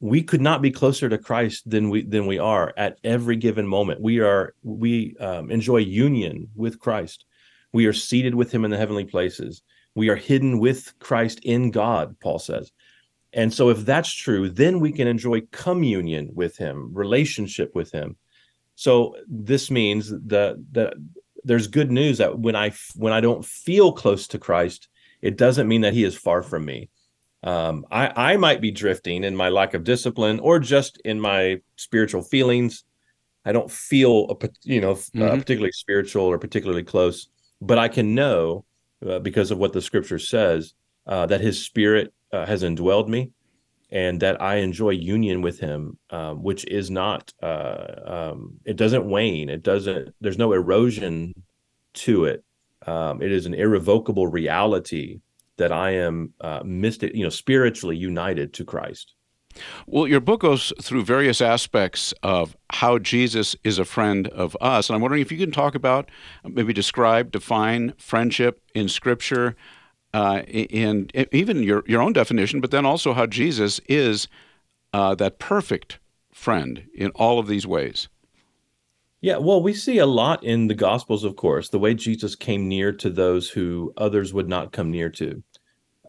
we 0.00 0.22
could 0.22 0.40
not 0.40 0.60
be 0.60 0.72
closer 0.72 1.08
to 1.08 1.18
Christ 1.18 1.70
than 1.70 1.88
we 1.88 2.02
than 2.02 2.26
we 2.26 2.38
are 2.38 2.74
at 2.76 2.98
every 3.04 3.36
given 3.36 3.66
moment. 3.68 4.00
We 4.00 4.18
are 4.20 4.54
we 4.64 5.16
um, 5.18 5.50
enjoy 5.52 5.78
union 5.78 6.48
with 6.56 6.80
Christ. 6.80 7.24
We 7.72 7.86
are 7.86 7.92
seated 7.92 8.34
with 8.34 8.50
Him 8.52 8.64
in 8.64 8.72
the 8.72 8.76
heavenly 8.76 9.04
places. 9.04 9.62
We 9.94 10.08
are 10.08 10.16
hidden 10.16 10.58
with 10.58 10.98
Christ 10.98 11.40
in 11.42 11.70
God. 11.70 12.16
Paul 12.20 12.38
says, 12.38 12.72
and 13.32 13.52
so 13.52 13.70
if 13.70 13.78
that's 13.84 14.12
true, 14.12 14.50
then 14.50 14.80
we 14.80 14.92
can 14.92 15.08
enjoy 15.08 15.42
communion 15.52 16.30
with 16.34 16.56
Him, 16.56 16.92
relationship 16.92 17.74
with 17.74 17.90
Him. 17.92 18.16
So 18.74 19.16
this 19.26 19.70
means 19.70 20.10
that 20.10 20.62
that 20.72 20.94
there's 21.44 21.66
good 21.66 21.90
news 21.90 22.18
that 22.18 22.38
when 22.38 22.56
I 22.56 22.72
when 22.94 23.12
I 23.12 23.20
don't 23.20 23.44
feel 23.44 23.92
close 23.92 24.28
to 24.28 24.38
Christ, 24.38 24.88
it 25.20 25.36
doesn't 25.36 25.68
mean 25.68 25.80
that 25.82 25.94
He 25.94 26.04
is 26.04 26.16
far 26.16 26.42
from 26.42 26.64
me 26.64 26.90
um, 27.44 27.84
I, 27.90 28.32
I 28.32 28.36
might 28.36 28.60
be 28.60 28.70
drifting 28.70 29.24
in 29.24 29.34
my 29.34 29.48
lack 29.48 29.74
of 29.74 29.84
discipline 29.84 30.38
or 30.40 30.58
just 30.58 31.00
in 31.04 31.20
my 31.20 31.60
spiritual 31.76 32.22
feelings. 32.22 32.84
I 33.44 33.52
don't 33.52 33.70
feel, 33.70 34.30
a, 34.30 34.48
you 34.62 34.80
know, 34.80 34.92
uh, 34.92 34.94
Mhm. 34.94 35.38
particularly 35.40 35.72
spiritual 35.72 36.24
or 36.24 36.38
particularly 36.38 36.84
close, 36.84 37.28
but 37.60 37.78
I 37.78 37.88
can 37.88 38.14
know 38.14 38.64
uh, 39.08 39.18
because 39.18 39.50
of 39.50 39.58
what 39.58 39.72
the 39.72 39.82
scripture 39.82 40.18
says 40.18 40.74
uh, 41.06 41.26
that 41.26 41.40
His 41.40 41.64
Spirit 41.64 42.12
uh, 42.32 42.46
has 42.46 42.62
indwelled 42.62 43.08
me, 43.08 43.30
and 43.90 44.20
that 44.20 44.40
I 44.40 44.56
enjoy 44.56 44.90
union 44.90 45.42
with 45.42 45.60
Him, 45.60 45.98
um, 46.10 46.42
which 46.42 46.64
is 46.66 46.90
not, 46.90 47.32
uh, 47.42 47.86
um, 48.04 48.54
it 48.64 48.76
doesn't 48.76 49.08
wane. 49.08 49.50
It 49.50 49.62
doesn't. 49.62 50.14
There's 50.20 50.38
no 50.38 50.52
erosion 50.52 51.34
to 51.94 52.24
it. 52.24 52.44
Um, 52.86 53.22
it 53.22 53.30
is 53.30 53.46
an 53.46 53.54
irrevocable 53.54 54.26
reality 54.26 55.20
that 55.58 55.72
I 55.72 55.90
am 55.92 56.32
uh, 56.40 56.62
mystic, 56.64 57.14
you 57.14 57.22
know, 57.22 57.30
spiritually 57.30 57.96
united 57.96 58.54
to 58.54 58.64
Christ. 58.64 59.14
Well, 59.86 60.06
your 60.06 60.20
book 60.20 60.40
goes 60.40 60.72
through 60.80 61.04
various 61.04 61.40
aspects 61.40 62.12
of 62.22 62.56
how 62.70 62.98
Jesus 62.98 63.56
is 63.64 63.78
a 63.78 63.84
friend 63.84 64.28
of 64.28 64.56
us. 64.60 64.88
And 64.88 64.94
I'm 64.94 65.02
wondering 65.02 65.22
if 65.22 65.32
you 65.32 65.38
can 65.38 65.52
talk 65.52 65.74
about, 65.74 66.10
maybe 66.44 66.72
describe, 66.72 67.30
define 67.30 67.94
friendship 67.98 68.62
in 68.74 68.88
Scripture, 68.88 69.56
uh, 70.14 70.42
and 70.72 71.10
even 71.32 71.62
your, 71.62 71.82
your 71.86 72.02
own 72.02 72.12
definition, 72.12 72.60
but 72.60 72.70
then 72.70 72.84
also 72.84 73.14
how 73.14 73.26
Jesus 73.26 73.80
is 73.88 74.28
uh, 74.92 75.14
that 75.14 75.38
perfect 75.38 75.98
friend 76.32 76.84
in 76.94 77.10
all 77.10 77.38
of 77.38 77.46
these 77.46 77.66
ways. 77.66 78.08
Yeah, 79.22 79.36
well, 79.36 79.62
we 79.62 79.72
see 79.72 79.98
a 79.98 80.06
lot 80.06 80.42
in 80.42 80.66
the 80.66 80.74
Gospels, 80.74 81.22
of 81.22 81.36
course, 81.36 81.68
the 81.68 81.78
way 81.78 81.94
Jesus 81.94 82.34
came 82.34 82.68
near 82.68 82.92
to 82.94 83.08
those 83.08 83.50
who 83.50 83.92
others 83.96 84.34
would 84.34 84.48
not 84.48 84.72
come 84.72 84.90
near 84.90 85.08
to, 85.10 85.44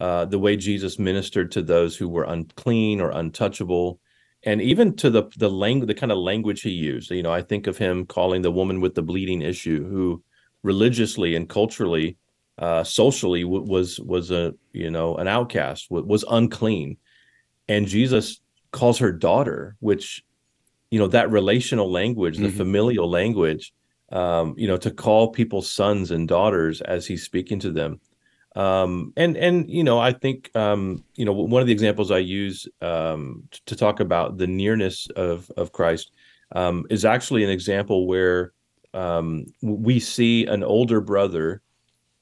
uh, 0.00 0.24
the 0.24 0.38
way 0.38 0.56
Jesus 0.56 0.98
ministered 0.98 1.50
to 1.52 1.62
those 1.62 1.96
who 1.96 2.08
were 2.08 2.24
unclean 2.24 3.00
or 3.00 3.10
untouchable, 3.10 4.00
and 4.44 4.60
even 4.60 4.94
to 4.96 5.10
the 5.10 5.24
the 5.38 5.50
language, 5.50 5.88
the 5.88 5.94
kind 5.94 6.12
of 6.12 6.18
language 6.18 6.62
he 6.62 6.70
used. 6.70 7.10
You 7.10 7.22
know, 7.22 7.32
I 7.32 7.42
think 7.42 7.66
of 7.66 7.78
him 7.78 8.06
calling 8.06 8.42
the 8.42 8.50
woman 8.52 8.80
with 8.80 8.94
the 8.94 9.02
bleeding 9.02 9.42
issue, 9.42 9.88
who 9.88 10.22
religiously 10.62 11.36
and 11.36 11.48
culturally, 11.48 12.16
uh, 12.58 12.84
socially 12.84 13.42
w- 13.42 13.62
was 13.64 14.00
was 14.00 14.30
a 14.30 14.54
you 14.72 14.90
know 14.90 15.16
an 15.16 15.28
outcast, 15.28 15.88
w- 15.88 16.06
was 16.06 16.24
unclean, 16.30 16.96
and 17.68 17.86
Jesus 17.86 18.40
calls 18.72 18.98
her 18.98 19.12
daughter, 19.12 19.76
which 19.80 20.22
you 20.90 20.98
know 20.98 21.08
that 21.08 21.30
relational 21.30 21.90
language 21.90 22.38
the 22.38 22.48
Mhm. 22.48 22.56
familial 22.56 23.08
language 23.10 23.72
um 24.12 24.54
you 24.56 24.66
know 24.68 24.76
to 24.76 24.90
call 24.90 25.28
people 25.32 25.62
sons 25.62 26.10
and 26.10 26.28
daughters 26.28 26.80
as 26.82 27.06
he's 27.06 27.24
speaking 27.24 27.58
to 27.58 27.72
them 27.72 28.00
um 28.54 29.12
and 29.16 29.36
and 29.36 29.68
you 29.68 29.82
know 29.82 29.98
i 29.98 30.12
think 30.12 30.50
um 30.54 31.02
you 31.14 31.24
know 31.24 31.32
one 31.32 31.60
of 31.60 31.66
the 31.66 31.72
examples 31.72 32.10
i 32.10 32.18
use 32.18 32.68
um 32.82 33.42
to 33.66 33.74
talk 33.74 33.98
about 33.98 34.38
the 34.38 34.46
nearness 34.46 35.08
of 35.16 35.50
of 35.56 35.72
christ 35.72 36.12
um 36.54 36.86
is 36.88 37.04
actually 37.04 37.42
an 37.42 37.50
example 37.50 38.06
where 38.06 38.52
um 38.92 39.44
we 39.60 39.98
see 39.98 40.46
an 40.46 40.62
older 40.62 41.00
brother 41.00 41.62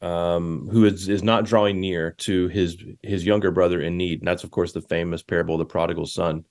um 0.02 0.68
who 0.70 0.84
is 0.84 1.08
is 1.08 1.22
not 1.22 1.44
drawing 1.44 1.80
near 1.80 2.10
to 2.18 2.48
his 2.48 2.76
his 3.02 3.24
younger 3.24 3.50
brother 3.50 3.80
in 3.80 3.96
need. 3.96 4.18
And 4.18 4.28
that's 4.28 4.44
of 4.44 4.50
course 4.50 4.72
the 4.72 4.82
famous 4.82 5.22
parable 5.22 5.54
of 5.54 5.60
the 5.60 5.64
prodigal 5.64 6.06
son. 6.06 6.44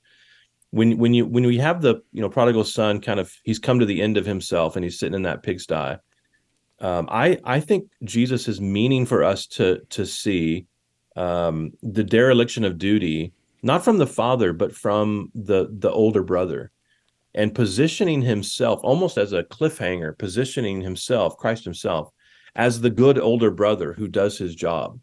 When 0.71 0.97
when 0.97 1.13
you 1.13 1.25
when 1.25 1.45
we 1.45 1.57
have 1.57 1.81
the 1.81 2.01
you 2.13 2.21
know 2.21 2.29
prodigal 2.29 2.63
son 2.63 3.01
kind 3.01 3.19
of 3.19 3.31
he's 3.43 3.59
come 3.59 3.79
to 3.79 3.85
the 3.85 4.01
end 4.01 4.15
of 4.15 4.25
himself 4.25 4.75
and 4.75 4.85
he's 4.85 4.97
sitting 4.97 5.15
in 5.15 5.23
that 5.23 5.43
pigsty 5.43 5.97
um, 6.81 7.07
i 7.09 7.37
i 7.43 7.59
think 7.59 7.89
jesus 8.03 8.47
is 8.47 8.59
meaning 8.59 9.05
for 9.05 9.23
us 9.23 9.47
to 9.47 9.79
to 9.89 10.05
see 10.05 10.65
um, 11.17 11.71
the 11.83 12.03
dereliction 12.03 12.63
of 12.63 12.77
duty 12.77 13.33
not 13.63 13.83
from 13.83 13.97
the 13.97 14.07
father 14.07 14.53
but 14.53 14.73
from 14.75 15.31
the 15.35 15.67
the 15.79 15.91
older 15.91 16.23
brother 16.23 16.71
and 17.33 17.55
positioning 17.55 18.21
himself 18.21 18.81
almost 18.83 19.17
as 19.17 19.33
a 19.33 19.43
cliffhanger 19.43 20.17
positioning 20.17 20.81
himself 20.81 21.37
christ 21.37 21.63
himself 21.63 22.11
as 22.55 22.81
the 22.81 22.89
good 22.89 23.17
older 23.17 23.51
brother 23.51 23.93
who 23.93 24.07
does 24.07 24.37
his 24.37 24.55
job. 24.55 24.99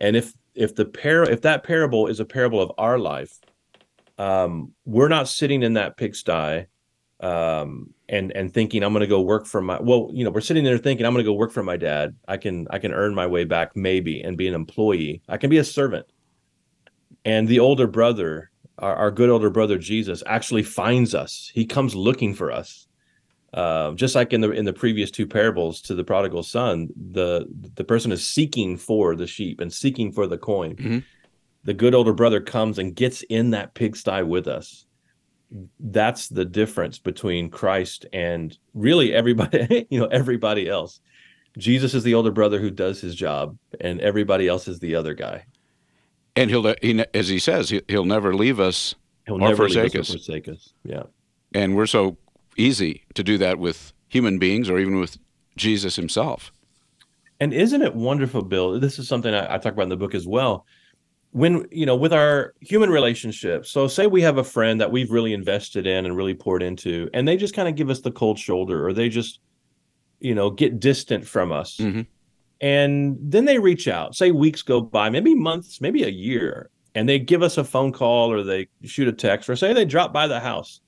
And 0.00 0.16
if 0.16 0.32
if 0.54 0.74
the 0.74 0.84
par 0.84 1.22
if 1.22 1.42
that 1.42 1.64
parable 1.64 2.08
is 2.08 2.20
a 2.20 2.24
parable 2.24 2.60
of 2.60 2.72
our 2.76 2.98
life 2.98 3.32
um, 4.18 4.72
we're 4.84 5.08
not 5.08 5.26
sitting 5.26 5.62
in 5.62 5.74
that 5.74 5.96
pigsty 5.96 6.66
um, 7.22 7.94
and 8.08 8.32
and 8.32 8.52
thinking 8.52 8.82
I'm 8.82 8.92
going 8.92 9.00
to 9.00 9.06
go 9.06 9.20
work 9.20 9.46
for 9.46 9.62
my 9.62 9.80
well, 9.80 10.10
you 10.12 10.24
know, 10.24 10.30
we're 10.30 10.40
sitting 10.40 10.64
there 10.64 10.76
thinking 10.76 11.06
I'm 11.06 11.12
going 11.12 11.24
to 11.24 11.30
go 11.30 11.34
work 11.34 11.52
for 11.52 11.62
my 11.62 11.76
dad. 11.76 12.16
I 12.28 12.36
can 12.36 12.66
I 12.70 12.78
can 12.78 12.92
earn 12.92 13.14
my 13.14 13.26
way 13.26 13.44
back 13.44 13.76
maybe 13.76 14.20
and 14.20 14.36
be 14.36 14.48
an 14.48 14.54
employee. 14.54 15.22
I 15.28 15.36
can 15.36 15.48
be 15.48 15.58
a 15.58 15.64
servant. 15.64 16.06
And 17.24 17.46
the 17.46 17.60
older 17.60 17.86
brother, 17.86 18.50
our, 18.78 18.94
our 18.96 19.10
good 19.12 19.30
older 19.30 19.50
brother 19.50 19.78
Jesus, 19.78 20.22
actually 20.26 20.64
finds 20.64 21.14
us. 21.14 21.50
He 21.54 21.64
comes 21.64 21.94
looking 21.94 22.34
for 22.34 22.50
us. 22.50 22.88
Uh, 23.54 23.92
just 23.92 24.14
like 24.14 24.32
in 24.32 24.40
the 24.40 24.50
in 24.50 24.64
the 24.64 24.72
previous 24.72 25.10
two 25.10 25.26
parables 25.26 25.80
to 25.82 25.94
the 25.94 26.02
prodigal 26.02 26.42
son, 26.42 26.88
the 27.12 27.46
the 27.76 27.84
person 27.84 28.10
is 28.10 28.26
seeking 28.26 28.76
for 28.76 29.14
the 29.14 29.26
sheep 29.26 29.60
and 29.60 29.72
seeking 29.72 30.10
for 30.10 30.26
the 30.26 30.38
coin. 30.38 30.74
Mhm. 30.76 31.04
The 31.64 31.74
good 31.74 31.94
older 31.94 32.12
brother 32.12 32.40
comes 32.40 32.78
and 32.78 32.96
gets 32.96 33.22
in 33.28 33.50
that 33.50 33.74
pigsty 33.74 34.22
with 34.24 34.48
us. 34.48 34.86
That's 35.80 36.28
the 36.28 36.44
difference 36.44 36.98
between 36.98 37.50
Christ 37.50 38.06
and 38.12 38.56
really 38.74 39.12
everybody, 39.12 39.86
you 39.90 40.00
know, 40.00 40.06
everybody 40.06 40.68
else. 40.68 41.00
Jesus 41.58 41.92
is 41.94 42.02
the 42.02 42.14
older 42.14 42.30
brother 42.30 42.58
who 42.58 42.70
does 42.70 43.00
his 43.00 43.14
job, 43.14 43.58
and 43.80 44.00
everybody 44.00 44.48
else 44.48 44.66
is 44.68 44.78
the 44.78 44.94
other 44.94 45.12
guy. 45.14 45.44
And 46.34 46.48
he'll, 46.50 46.74
he, 46.80 47.04
as 47.12 47.28
he 47.28 47.38
says, 47.38 47.68
he, 47.68 47.82
he'll 47.88 48.06
never 48.06 48.34
leave 48.34 48.58
us, 48.58 48.94
He'll 49.26 49.36
Or 49.36 49.40
never 49.50 49.56
forsake 49.68 49.94
us 49.94 50.08
us. 50.08 50.10
or 50.10 50.12
forsake 50.18 50.48
us. 50.48 50.72
Yeah. 50.84 51.02
and 51.54 51.76
we're 51.76 51.86
so 51.86 52.16
easy 52.56 53.02
to 53.14 53.22
do 53.22 53.36
that 53.38 53.58
with 53.58 53.92
human 54.08 54.38
beings 54.38 54.68
or 54.70 54.78
even 54.78 54.98
with 54.98 55.18
Jesus 55.56 55.96
himself. 55.96 56.50
And 57.38 57.52
isn't 57.52 57.82
it 57.82 57.94
wonderful, 57.94 58.42
Bill? 58.42 58.80
This 58.80 58.98
is 58.98 59.06
something 59.08 59.32
I, 59.34 59.54
I 59.54 59.58
talk 59.58 59.74
about 59.74 59.82
in 59.84 59.88
the 59.90 59.96
book 59.96 60.14
as 60.14 60.26
well. 60.26 60.64
When, 61.34 61.66
you 61.70 61.86
know, 61.86 61.96
with 61.96 62.12
our 62.12 62.52
human 62.60 62.90
relationships, 62.90 63.70
so 63.70 63.88
say 63.88 64.06
we 64.06 64.20
have 64.20 64.36
a 64.36 64.44
friend 64.44 64.78
that 64.82 64.92
we've 64.92 65.10
really 65.10 65.32
invested 65.32 65.86
in 65.86 66.04
and 66.04 66.14
really 66.14 66.34
poured 66.34 66.62
into, 66.62 67.08
and 67.14 67.26
they 67.26 67.38
just 67.38 67.54
kind 67.54 67.68
of 67.68 67.74
give 67.74 67.88
us 67.88 68.00
the 68.00 68.10
cold 68.10 68.38
shoulder 68.38 68.86
or 68.86 68.92
they 68.92 69.08
just, 69.08 69.40
you 70.20 70.34
know, 70.34 70.50
get 70.50 70.78
distant 70.78 71.26
from 71.26 71.50
us. 71.50 71.78
Mm-hmm. 71.78 72.02
And 72.60 73.16
then 73.18 73.46
they 73.46 73.58
reach 73.58 73.88
out, 73.88 74.14
say 74.14 74.30
weeks 74.30 74.60
go 74.60 74.82
by, 74.82 75.08
maybe 75.08 75.34
months, 75.34 75.80
maybe 75.80 76.02
a 76.02 76.10
year, 76.10 76.68
and 76.94 77.08
they 77.08 77.18
give 77.18 77.42
us 77.42 77.56
a 77.56 77.64
phone 77.64 77.92
call 77.92 78.30
or 78.30 78.42
they 78.42 78.68
shoot 78.84 79.08
a 79.08 79.12
text 79.12 79.48
or 79.48 79.56
say 79.56 79.72
they 79.72 79.86
drop 79.86 80.12
by 80.12 80.26
the 80.26 80.38
house. 80.38 80.80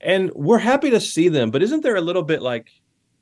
And 0.00 0.32
we're 0.34 0.58
happy 0.58 0.90
to 0.90 1.00
see 1.00 1.28
them, 1.28 1.52
but 1.52 1.62
isn't 1.62 1.82
there 1.82 1.96
a 1.96 2.00
little 2.00 2.24
bit 2.24 2.42
like, 2.42 2.70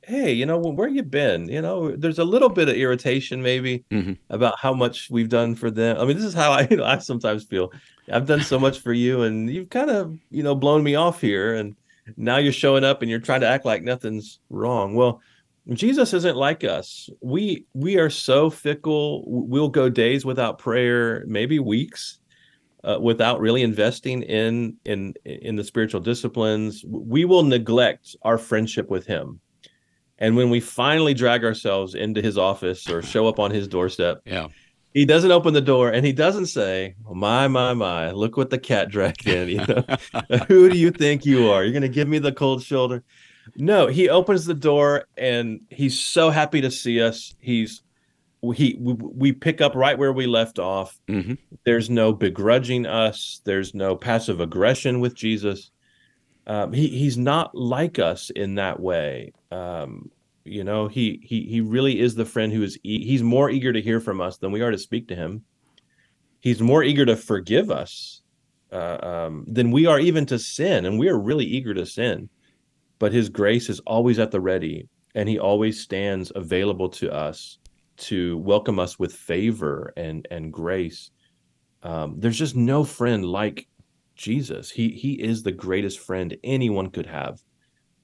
hey, 0.03 0.31
you 0.31 0.45
know, 0.45 0.57
where 0.57 0.87
you 0.87 1.03
been? 1.03 1.47
You 1.49 1.61
know, 1.61 1.95
there's 1.95 2.19
a 2.19 2.23
little 2.23 2.49
bit 2.49 2.69
of 2.69 2.75
irritation 2.75 3.41
maybe 3.41 3.83
mm-hmm. 3.91 4.13
about 4.29 4.59
how 4.59 4.73
much 4.73 5.09
we've 5.09 5.29
done 5.29 5.55
for 5.55 5.69
them. 5.69 5.97
I 5.97 6.05
mean, 6.05 6.17
this 6.17 6.25
is 6.25 6.33
how 6.33 6.51
I, 6.59 6.67
you 6.69 6.77
know, 6.77 6.85
I 6.85 6.97
sometimes 6.99 7.43
feel. 7.43 7.71
I've 8.11 8.25
done 8.25 8.41
so 8.41 8.59
much 8.59 8.79
for 8.79 8.93
you, 8.93 9.23
and 9.23 9.49
you've 9.49 9.69
kind 9.69 9.89
of, 9.89 10.17
you 10.31 10.41
know, 10.43 10.55
blown 10.55 10.83
me 10.83 10.95
off 10.95 11.21
here, 11.21 11.55
and 11.55 11.75
now 12.17 12.37
you're 12.37 12.51
showing 12.51 12.83
up 12.83 13.01
and 13.01 13.09
you're 13.09 13.19
trying 13.19 13.41
to 13.41 13.47
act 13.47 13.65
like 13.65 13.83
nothing's 13.83 14.39
wrong. 14.49 14.95
Well, 14.95 15.21
Jesus 15.73 16.13
isn't 16.13 16.35
like 16.35 16.63
us. 16.63 17.09
We 17.21 17.65
we 17.73 17.97
are 17.97 18.09
so 18.09 18.49
fickle. 18.49 19.23
We'll 19.27 19.69
go 19.69 19.89
days 19.89 20.25
without 20.25 20.57
prayer, 20.57 21.23
maybe 21.27 21.59
weeks, 21.59 22.19
uh, 22.83 22.97
without 22.99 23.39
really 23.39 23.61
investing 23.61 24.23
in 24.23 24.77
in 24.85 25.13
in 25.25 25.55
the 25.55 25.63
spiritual 25.63 26.01
disciplines. 26.01 26.83
We 26.87 27.25
will 27.25 27.43
neglect 27.43 28.15
our 28.23 28.39
friendship 28.39 28.89
with 28.89 29.05
Him, 29.05 29.39
and 30.19 30.35
when 30.35 30.49
we 30.49 30.59
finally 30.59 31.13
drag 31.13 31.43
ourselves 31.43 31.95
into 31.95 32.21
His 32.21 32.37
office 32.37 32.89
or 32.89 33.01
show 33.01 33.27
up 33.27 33.39
on 33.39 33.51
His 33.51 33.67
doorstep, 33.67 34.21
yeah, 34.25 34.47
He 34.93 35.05
doesn't 35.05 35.31
open 35.31 35.53
the 35.53 35.61
door 35.61 35.89
and 35.89 36.05
He 36.05 36.13
doesn't 36.13 36.47
say, 36.47 36.95
oh, 37.07 37.15
"My 37.15 37.47
my 37.47 37.73
my, 37.73 38.11
look 38.11 38.37
what 38.37 38.49
the 38.51 38.59
cat 38.59 38.89
dragged 38.89 39.27
in." 39.27 39.49
You 39.49 39.65
know, 39.65 39.83
who 40.47 40.69
do 40.69 40.77
you 40.77 40.91
think 40.91 41.25
you 41.25 41.49
are? 41.49 41.63
You're 41.63 41.73
going 41.73 41.81
to 41.81 41.89
give 41.89 42.07
me 42.07 42.19
the 42.19 42.31
cold 42.31 42.61
shoulder? 42.61 43.03
No, 43.55 43.87
he 43.87 44.09
opens 44.09 44.45
the 44.45 44.53
door 44.53 45.05
and 45.17 45.61
he's 45.69 45.99
so 45.99 46.29
happy 46.29 46.61
to 46.61 46.71
see 46.71 47.01
us. 47.01 47.35
He's 47.39 47.81
he 48.55 48.77
we, 48.79 48.93
we 48.93 49.31
pick 49.33 49.61
up 49.61 49.75
right 49.75 49.97
where 49.97 50.13
we 50.13 50.27
left 50.27 50.59
off. 50.59 50.99
Mm-hmm. 51.07 51.33
There's 51.65 51.89
no 51.89 52.13
begrudging 52.13 52.85
us. 52.85 53.41
There's 53.43 53.73
no 53.73 53.95
passive 53.95 54.39
aggression 54.39 54.99
with 54.99 55.15
Jesus. 55.15 55.71
Um, 56.49 56.73
he 56.73 56.89
he's 56.89 57.17
not 57.17 57.55
like 57.55 57.99
us 57.99 58.29
in 58.31 58.55
that 58.55 58.79
way. 58.79 59.31
Um, 59.51 60.11
you 60.43 60.65
know, 60.65 60.87
he 60.87 61.21
he 61.23 61.43
he 61.43 61.61
really 61.61 61.99
is 61.99 62.15
the 62.15 62.25
friend 62.25 62.51
who 62.51 62.63
is 62.63 62.77
e- 62.83 63.05
he's 63.05 63.23
more 63.23 63.49
eager 63.49 63.71
to 63.71 63.81
hear 63.81 64.01
from 64.01 64.19
us 64.19 64.37
than 64.37 64.51
we 64.51 64.61
are 64.61 64.71
to 64.71 64.77
speak 64.77 65.07
to 65.09 65.15
him. 65.15 65.45
He's 66.41 66.61
more 66.61 66.83
eager 66.83 67.05
to 67.05 67.15
forgive 67.15 67.71
us 67.71 68.21
uh, 68.71 68.97
um, 69.01 69.45
than 69.47 69.71
we 69.71 69.85
are 69.85 69.99
even 69.99 70.25
to 70.27 70.39
sin, 70.39 70.85
and 70.85 70.99
we 70.99 71.07
are 71.07 71.17
really 71.17 71.45
eager 71.45 71.73
to 71.73 71.85
sin 71.85 72.29
but 72.99 73.13
his 73.13 73.29
grace 73.29 73.69
is 73.69 73.79
always 73.81 74.19
at 74.19 74.31
the 74.31 74.41
ready 74.41 74.87
and 75.15 75.27
he 75.27 75.39
always 75.39 75.81
stands 75.81 76.31
available 76.35 76.89
to 76.89 77.11
us 77.11 77.57
to 77.97 78.37
welcome 78.37 78.77
us 78.77 78.99
with 78.99 79.13
favor 79.13 79.91
and 79.97 80.27
and 80.29 80.53
grace 80.53 81.09
um, 81.81 82.19
there's 82.19 82.37
just 82.37 82.57
no 82.57 82.83
friend 82.83 83.25
like 83.25 83.67
jesus 84.19 84.69
he 84.69 84.89
he 84.89 85.13
is 85.13 85.41
the 85.41 85.51
greatest 85.51 85.99
friend 85.99 86.35
anyone 86.43 86.89
could 86.89 87.05
have 87.05 87.41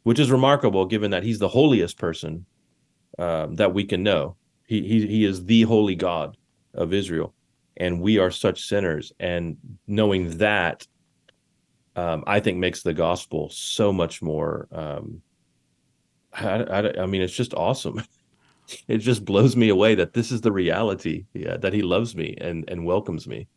which 0.04 0.20
is 0.20 0.32
remarkable 0.32 0.86
given 0.86 1.12
that 1.12 1.24
he's 1.24 1.40
the 1.40 1.48
holiest 1.48 1.98
person 1.98 2.46
um, 3.20 3.56
that 3.56 3.74
we 3.74 3.84
can 3.84 4.02
know 4.02 4.36
he, 4.66 4.82
he 4.88 5.06
he 5.06 5.26
is 5.26 5.46
the 5.46 5.64
holy 5.64 5.96
god 5.96 6.38
of 6.74 6.94
israel 6.94 7.34
and 7.78 8.02
we 8.02 8.18
are 8.18 8.32
such 8.32 8.64
sinners 8.64 9.12
and 9.20 9.58
knowing 9.88 10.38
that 10.38 10.88
um, 11.96 12.24
I 12.28 12.40
think 12.40 12.58
makes 12.58 12.84
the 12.84 12.94
gospel 12.94 13.50
so 13.50 13.94
much 13.94 14.22
more. 14.22 14.68
Um, 14.72 15.22
I, 16.34 16.64
I, 16.64 17.04
I, 17.04 17.06
mean, 17.06 17.22
it's 17.22 17.36
just 17.36 17.54
awesome. 17.54 18.04
it 18.88 18.98
just 18.98 19.24
blows 19.24 19.56
me 19.56 19.70
away 19.70 19.96
that 19.96 20.14
this 20.14 20.32
is 20.32 20.42
the 20.42 20.52
reality. 20.52 21.26
Yeah, 21.34 21.58
that 21.58 21.74
He 21.74 21.82
loves 21.82 22.16
me 22.16 22.36
and 22.40 22.66
and 22.68 22.86
welcomes 22.86 23.28
me. 23.28 23.48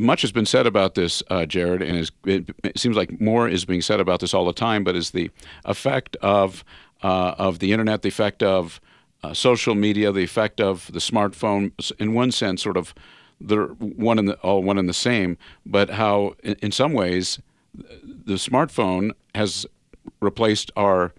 Much 0.00 0.22
has 0.22 0.32
been 0.32 0.46
said 0.46 0.66
about 0.66 0.94
this, 0.94 1.22
uh, 1.28 1.46
Jared, 1.46 1.82
and 1.82 1.96
is, 1.96 2.10
it, 2.24 2.50
it, 2.64 2.78
seems 2.78 2.96
like 2.96 3.20
more 3.20 3.48
is 3.48 3.64
being 3.64 3.82
said 3.82 4.00
about 4.00 4.20
this 4.20 4.32
all 4.34 4.44
the 4.44 4.52
time. 4.52 4.82
But 4.82 4.96
is 4.96 5.10
the 5.10 5.30
effect 5.64 6.16
of 6.16 6.64
uh, 7.02 7.34
of 7.38 7.58
the 7.58 7.72
internet, 7.72 8.02
the 8.02 8.08
effect 8.08 8.42
of 8.42 8.80
uh, 9.22 9.34
social 9.34 9.74
media, 9.74 10.12
the 10.12 10.24
effect 10.24 10.60
of 10.60 10.90
the 10.92 10.98
smartphone, 10.98 11.72
in 11.98 12.14
one 12.14 12.32
sense, 12.32 12.62
sort 12.62 12.76
of 12.76 12.94
they're 13.40 13.66
one 13.66 14.18
and 14.18 14.28
the 14.28 14.34
all 14.36 14.62
one 14.62 14.78
and 14.78 14.88
the 14.88 14.94
same, 14.94 15.38
but 15.64 15.90
how 15.90 16.34
in, 16.42 16.56
in 16.62 16.72
some 16.72 16.92
ways 16.92 17.40
the 17.74 18.34
smartphone 18.34 19.12
has 19.34 19.66
replaced 20.20 20.70
our 20.76 21.12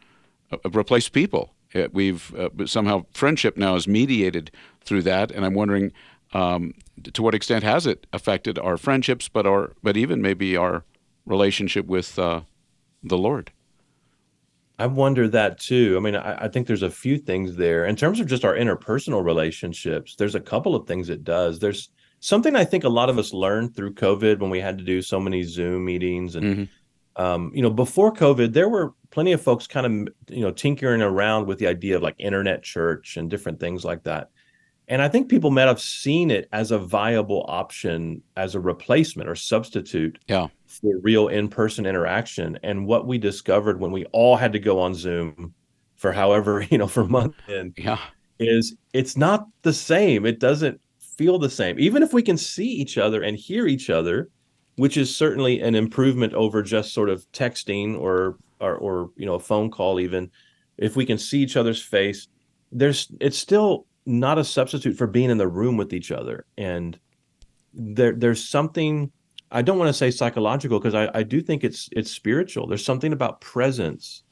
uh, 0.52 0.58
replaced 0.72 1.14
people. 1.14 1.54
Uh, 1.74 1.88
we've 1.92 2.34
uh, 2.36 2.50
somehow 2.66 3.06
friendship 3.14 3.58
now 3.58 3.76
is 3.76 3.88
mediated 3.88 4.52
through 4.82 5.02
that, 5.04 5.32
and 5.32 5.46
I'm 5.46 5.54
wondering 5.54 5.92
um, 6.34 6.74
to 7.06 7.22
what 7.22 7.36
extent 7.36 7.64
has 7.64 7.86
it 7.86 8.08
affected 8.14 8.58
our 8.60 8.78
friendships, 8.78 9.28
but 9.28 9.46
our 9.46 9.74
but 9.84 9.98
even 9.98 10.22
maybe 10.22 10.56
our 10.58 10.84
relationship 11.26 11.86
with 11.86 12.18
uh, 12.18 12.42
the 13.04 13.18
Lord. 13.18 13.52
I 14.80 14.88
wonder 14.88 15.28
that 15.28 15.60
too. 15.60 15.96
I 15.96 16.00
mean, 16.00 16.16
I, 16.16 16.46
I, 16.46 16.48
think 16.48 16.66
there's 16.66 16.82
a 16.82 16.90
few 16.90 17.20
things 17.20 17.56
there 17.56 17.86
in 17.86 17.96
terms 17.96 18.20
of 18.20 18.26
just 18.26 18.44
our 18.44 18.56
interpersonal 18.56 19.24
relationships. 19.24 20.16
There's 20.16 20.34
a 20.34 20.40
couple 20.40 20.76
of 20.76 20.88
things 20.88 21.10
it 21.10 21.24
does. 21.24 21.60
There's 21.60 21.90
something 22.20 22.56
I 22.56 22.66
think 22.66 22.84
a 22.84 22.90
lot 22.90 23.10
of 23.10 23.20
us 23.20 23.32
learned 23.32 23.76
through 23.76 23.94
COVID 23.94 24.40
when 24.40 24.50
we 24.50 24.60
had 24.60 24.80
to 24.80 24.84
do 24.84 25.04
so 25.04 25.20
many 25.20 25.44
Zoom 25.44 25.86
meetings 25.86 26.36
and. 26.36 26.46
Mm-hmm. 26.46 26.64
Um, 27.18 27.52
you 27.54 27.62
know, 27.62 27.70
before 27.70 28.14
COVID, 28.14 28.54
there 28.54 28.70
were 28.70 28.94
plenty 29.10 29.34
of 29.34 29.42
folks 29.42 29.68
kind 29.68 29.86
of, 29.86 30.14
you 30.34 30.40
know, 30.40 30.50
tinkering 30.50 31.02
around 31.02 31.46
with 31.46 31.60
the 31.60 31.68
idea 31.68 31.98
of 31.98 32.02
like 32.02 32.16
internet 32.18 32.64
church 32.64 33.18
and 33.18 33.30
different 33.30 33.60
things 33.60 33.84
like 33.84 34.04
that. 34.04 34.30
And 34.92 35.02
I 35.02 35.08
think 35.08 35.30
people 35.30 35.52
might 35.52 35.70
have 35.70 35.80
seen 35.80 36.30
it 36.30 36.50
as 36.52 36.72
a 36.72 36.78
viable 36.78 37.46
option 37.48 38.22
as 38.36 38.56
a 38.56 38.60
replacement 38.60 39.30
or 39.30 39.36
substitute 39.36 40.20
yeah. 40.28 40.48
for 40.68 41.00
real 41.00 41.30
in 41.30 41.48
person 41.48 41.86
interaction. 41.86 42.60
And 42.62 42.86
what 42.86 43.08
we 43.08 43.18
discovered 43.18 43.80
when 43.80 43.92
we 43.92 44.04
all 44.08 44.36
had 44.36 44.52
to 44.52 44.60
go 44.60 44.82
on 44.82 44.94
Zoom 44.94 45.54
for 45.96 46.12
however, 46.12 46.68
you 46.70 46.78
know, 46.78 46.88
for 46.88 47.06
months 47.06 47.40
in, 47.48 47.74
yeah. 47.78 48.00
is 48.38 48.76
it's 48.92 49.16
not 49.16 49.48
the 49.62 49.72
same. 49.72 50.26
It 50.26 50.42
doesn't 50.42 50.82
feel 51.00 51.40
the 51.40 51.50
same. 51.50 51.80
Even 51.80 52.04
if 52.04 52.12
we 52.12 52.22
can 52.22 52.38
see 52.38 52.68
each 52.68 52.98
other 52.98 53.24
and 53.24 53.38
hear 53.38 53.68
each 53.68 53.90
other, 53.90 54.30
which 54.76 54.98
is 54.98 55.16
certainly 55.16 55.62
an 55.62 55.74
improvement 55.74 56.34
over 56.34 56.62
just 56.62 56.94
sort 56.94 57.10
of 57.10 57.26
texting 57.32 57.98
or 57.98 58.38
or, 58.60 58.76
or 58.76 59.12
you 59.16 59.26
know 59.26 59.36
a 59.36 59.40
phone 59.40 59.72
call 59.72 60.02
even 60.02 60.30
if 60.78 60.98
we 60.98 61.06
can 61.06 61.18
see 61.18 61.40
each 61.40 61.56
other's 61.56 61.82
face 61.82 62.28
there's 62.72 63.12
it's 63.20 63.38
still 63.38 63.86
not 64.06 64.38
a 64.38 64.44
substitute 64.44 64.98
for 64.98 65.08
being 65.08 65.30
in 65.30 65.38
the 65.38 65.48
room 65.48 65.78
with 65.78 65.94
each 65.94 66.12
other 66.12 66.46
and 66.58 67.00
there 67.74 68.14
there's 68.14 68.48
something 68.48 69.12
I 69.52 69.62
don't 69.62 69.78
want 69.78 69.90
to 69.90 69.94
say 69.94 70.12
psychological 70.12 70.80
because 70.80 70.96
I, 70.96 71.10
I 71.14 71.24
do 71.24 71.42
think 71.42 71.64
it's 71.64 71.90
it's 71.92 72.10
spiritual. 72.10 72.68
There's 72.68 72.86
something 72.86 73.12
about 73.12 73.42
presence 73.42 74.24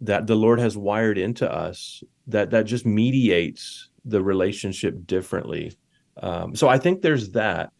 that 0.00 0.26
the 0.26 0.34
Lord 0.34 0.60
has 0.60 0.76
wired 0.76 1.18
into 1.18 1.50
us 1.50 2.02
that 2.26 2.50
that 2.50 2.64
just 2.64 2.84
mediates 2.86 3.88
the 4.04 4.22
relationship 4.22 5.06
differently 5.06 5.76
um, 6.22 6.54
so 6.54 6.68
I 6.68 6.78
think 6.78 7.02
there's 7.02 7.30
that. 7.30 7.70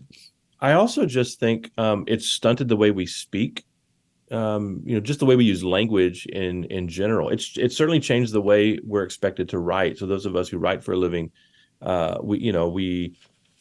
I 0.60 0.72
also 0.72 1.06
just 1.06 1.38
think 1.40 1.70
um, 1.78 2.04
it's 2.06 2.26
stunted 2.26 2.68
the 2.68 2.76
way 2.76 2.90
we 2.90 3.06
speak. 3.06 3.64
Um, 4.30 4.82
you 4.84 4.94
know, 4.94 5.00
just 5.00 5.20
the 5.20 5.26
way 5.26 5.36
we 5.36 5.44
use 5.44 5.64
language 5.64 6.26
in 6.26 6.64
in 6.64 6.88
general. 6.88 7.30
It's 7.30 7.56
it's 7.56 7.76
certainly 7.76 8.00
changed 8.00 8.32
the 8.32 8.42
way 8.42 8.78
we're 8.84 9.02
expected 9.02 9.48
to 9.50 9.58
write. 9.58 9.98
So 9.98 10.06
those 10.06 10.26
of 10.26 10.36
us 10.36 10.48
who 10.48 10.58
write 10.58 10.84
for 10.84 10.92
a 10.92 10.96
living, 10.96 11.30
uh, 11.80 12.18
we 12.22 12.38
you 12.38 12.52
know 12.52 12.68
we 12.68 13.16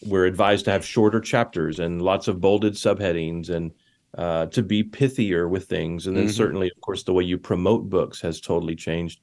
we're 0.06 0.26
advised 0.26 0.66
to 0.66 0.72
have 0.72 0.86
shorter 0.86 1.20
chapters 1.20 1.80
and 1.80 2.02
lots 2.02 2.28
of 2.28 2.40
bolded 2.42 2.74
subheadings 2.74 3.50
and 3.50 3.72
uh, 4.18 4.46
to 4.48 4.64
be 4.64 4.84
pithier 4.84 5.50
with 5.50 5.66
things. 5.66 6.08
And 6.08 6.16
then 6.16 6.26
mm-hmm. 6.26 6.34
certainly, 6.34 6.68
of 6.68 6.82
course, 6.82 7.04
the 7.04 7.14
way 7.14 7.24
you 7.24 7.38
promote 7.38 7.90
books 7.90 8.22
has 8.22 8.42
totally 8.42 8.76
changed. 8.76 9.22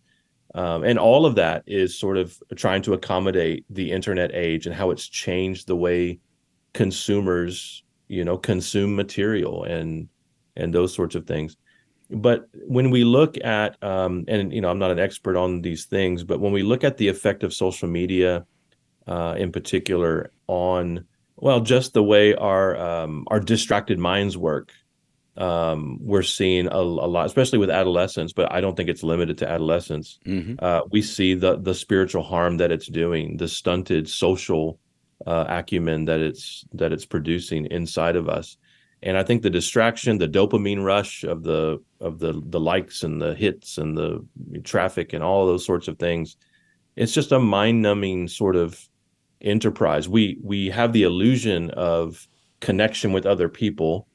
Um, 0.54 0.84
and 0.84 0.98
all 0.98 1.26
of 1.26 1.34
that 1.34 1.64
is 1.66 1.98
sort 1.98 2.16
of 2.16 2.40
trying 2.54 2.82
to 2.82 2.92
accommodate 2.92 3.64
the 3.70 3.90
internet 3.90 4.30
age 4.34 4.66
and 4.66 4.74
how 4.74 4.90
it's 4.90 5.08
changed 5.08 5.66
the 5.66 5.76
way 5.76 6.20
consumers, 6.74 7.82
you 8.08 8.24
know, 8.24 8.36
consume 8.36 8.94
material 8.94 9.64
and 9.64 10.08
and 10.56 10.72
those 10.72 10.94
sorts 10.94 11.14
of 11.14 11.26
things. 11.26 11.56
But 12.10 12.48
when 12.66 12.90
we 12.90 13.04
look 13.04 13.42
at, 13.42 13.82
um, 13.82 14.24
and 14.28 14.52
you 14.52 14.60
know, 14.60 14.68
I'm 14.68 14.78
not 14.78 14.90
an 14.90 14.98
expert 14.98 15.36
on 15.36 15.62
these 15.62 15.86
things, 15.86 16.22
but 16.22 16.40
when 16.40 16.52
we 16.52 16.62
look 16.62 16.84
at 16.84 16.98
the 16.98 17.08
effect 17.08 17.42
of 17.42 17.54
social 17.54 17.88
media, 17.88 18.46
uh, 19.06 19.34
in 19.38 19.52
particular, 19.52 20.30
on 20.46 21.06
well, 21.36 21.60
just 21.60 21.94
the 21.94 22.02
way 22.02 22.34
our 22.34 22.76
um, 22.76 23.24
our 23.28 23.40
distracted 23.40 23.98
minds 23.98 24.36
work, 24.36 24.72
um, 25.36 25.98
we're 26.00 26.22
seeing 26.22 26.68
a, 26.68 26.78
a, 26.78 27.08
lot, 27.08 27.26
especially 27.26 27.58
with 27.58 27.70
adolescents, 27.70 28.32
but 28.32 28.52
I 28.52 28.60
don't 28.60 28.76
think 28.76 28.88
it's 28.88 29.02
limited 29.02 29.38
to 29.38 29.50
adolescents. 29.50 30.18
Mm-hmm. 30.26 30.54
Uh, 30.58 30.82
we 30.90 31.02
see 31.02 31.34
the 31.34 31.56
the 31.56 31.74
spiritual 31.74 32.22
harm 32.22 32.58
that 32.58 32.70
it's 32.70 32.86
doing, 32.86 33.36
the 33.36 33.48
stunted 33.48 34.08
social 34.08 34.78
uh, 35.26 35.44
acumen 35.48 36.04
that 36.04 36.20
it's 36.20 36.64
that 36.72 36.92
it's 36.92 37.06
producing 37.06 37.66
inside 37.66 38.16
of 38.16 38.28
us, 38.28 38.56
and 39.04 39.18
I 39.18 39.22
think 39.22 39.42
the 39.42 39.50
distraction, 39.50 40.16
the 40.16 40.26
dopamine 40.26 40.82
rush 40.82 41.24
of 41.24 41.42
the 41.42 41.80
of 42.00 42.18
the 42.18 42.42
the 42.46 42.58
likes 42.58 43.02
and 43.02 43.20
the 43.20 43.34
hits 43.34 43.76
and 43.76 43.96
the 43.96 44.26
traffic 44.64 45.12
and 45.12 45.22
all 45.22 45.46
those 45.46 45.64
sorts 45.64 45.88
of 45.88 45.98
things, 45.98 46.36
it's 46.96 47.12
just 47.12 47.30
a 47.30 47.38
mind 47.38 47.82
numbing 47.82 48.28
sort 48.28 48.56
of 48.56 48.88
enterprise. 49.42 50.08
We 50.08 50.38
we 50.42 50.70
have 50.70 50.94
the 50.94 51.02
illusion 51.02 51.70
of 51.72 52.26
connection 52.60 53.12
with 53.12 53.26
other 53.26 53.50
people 53.50 54.08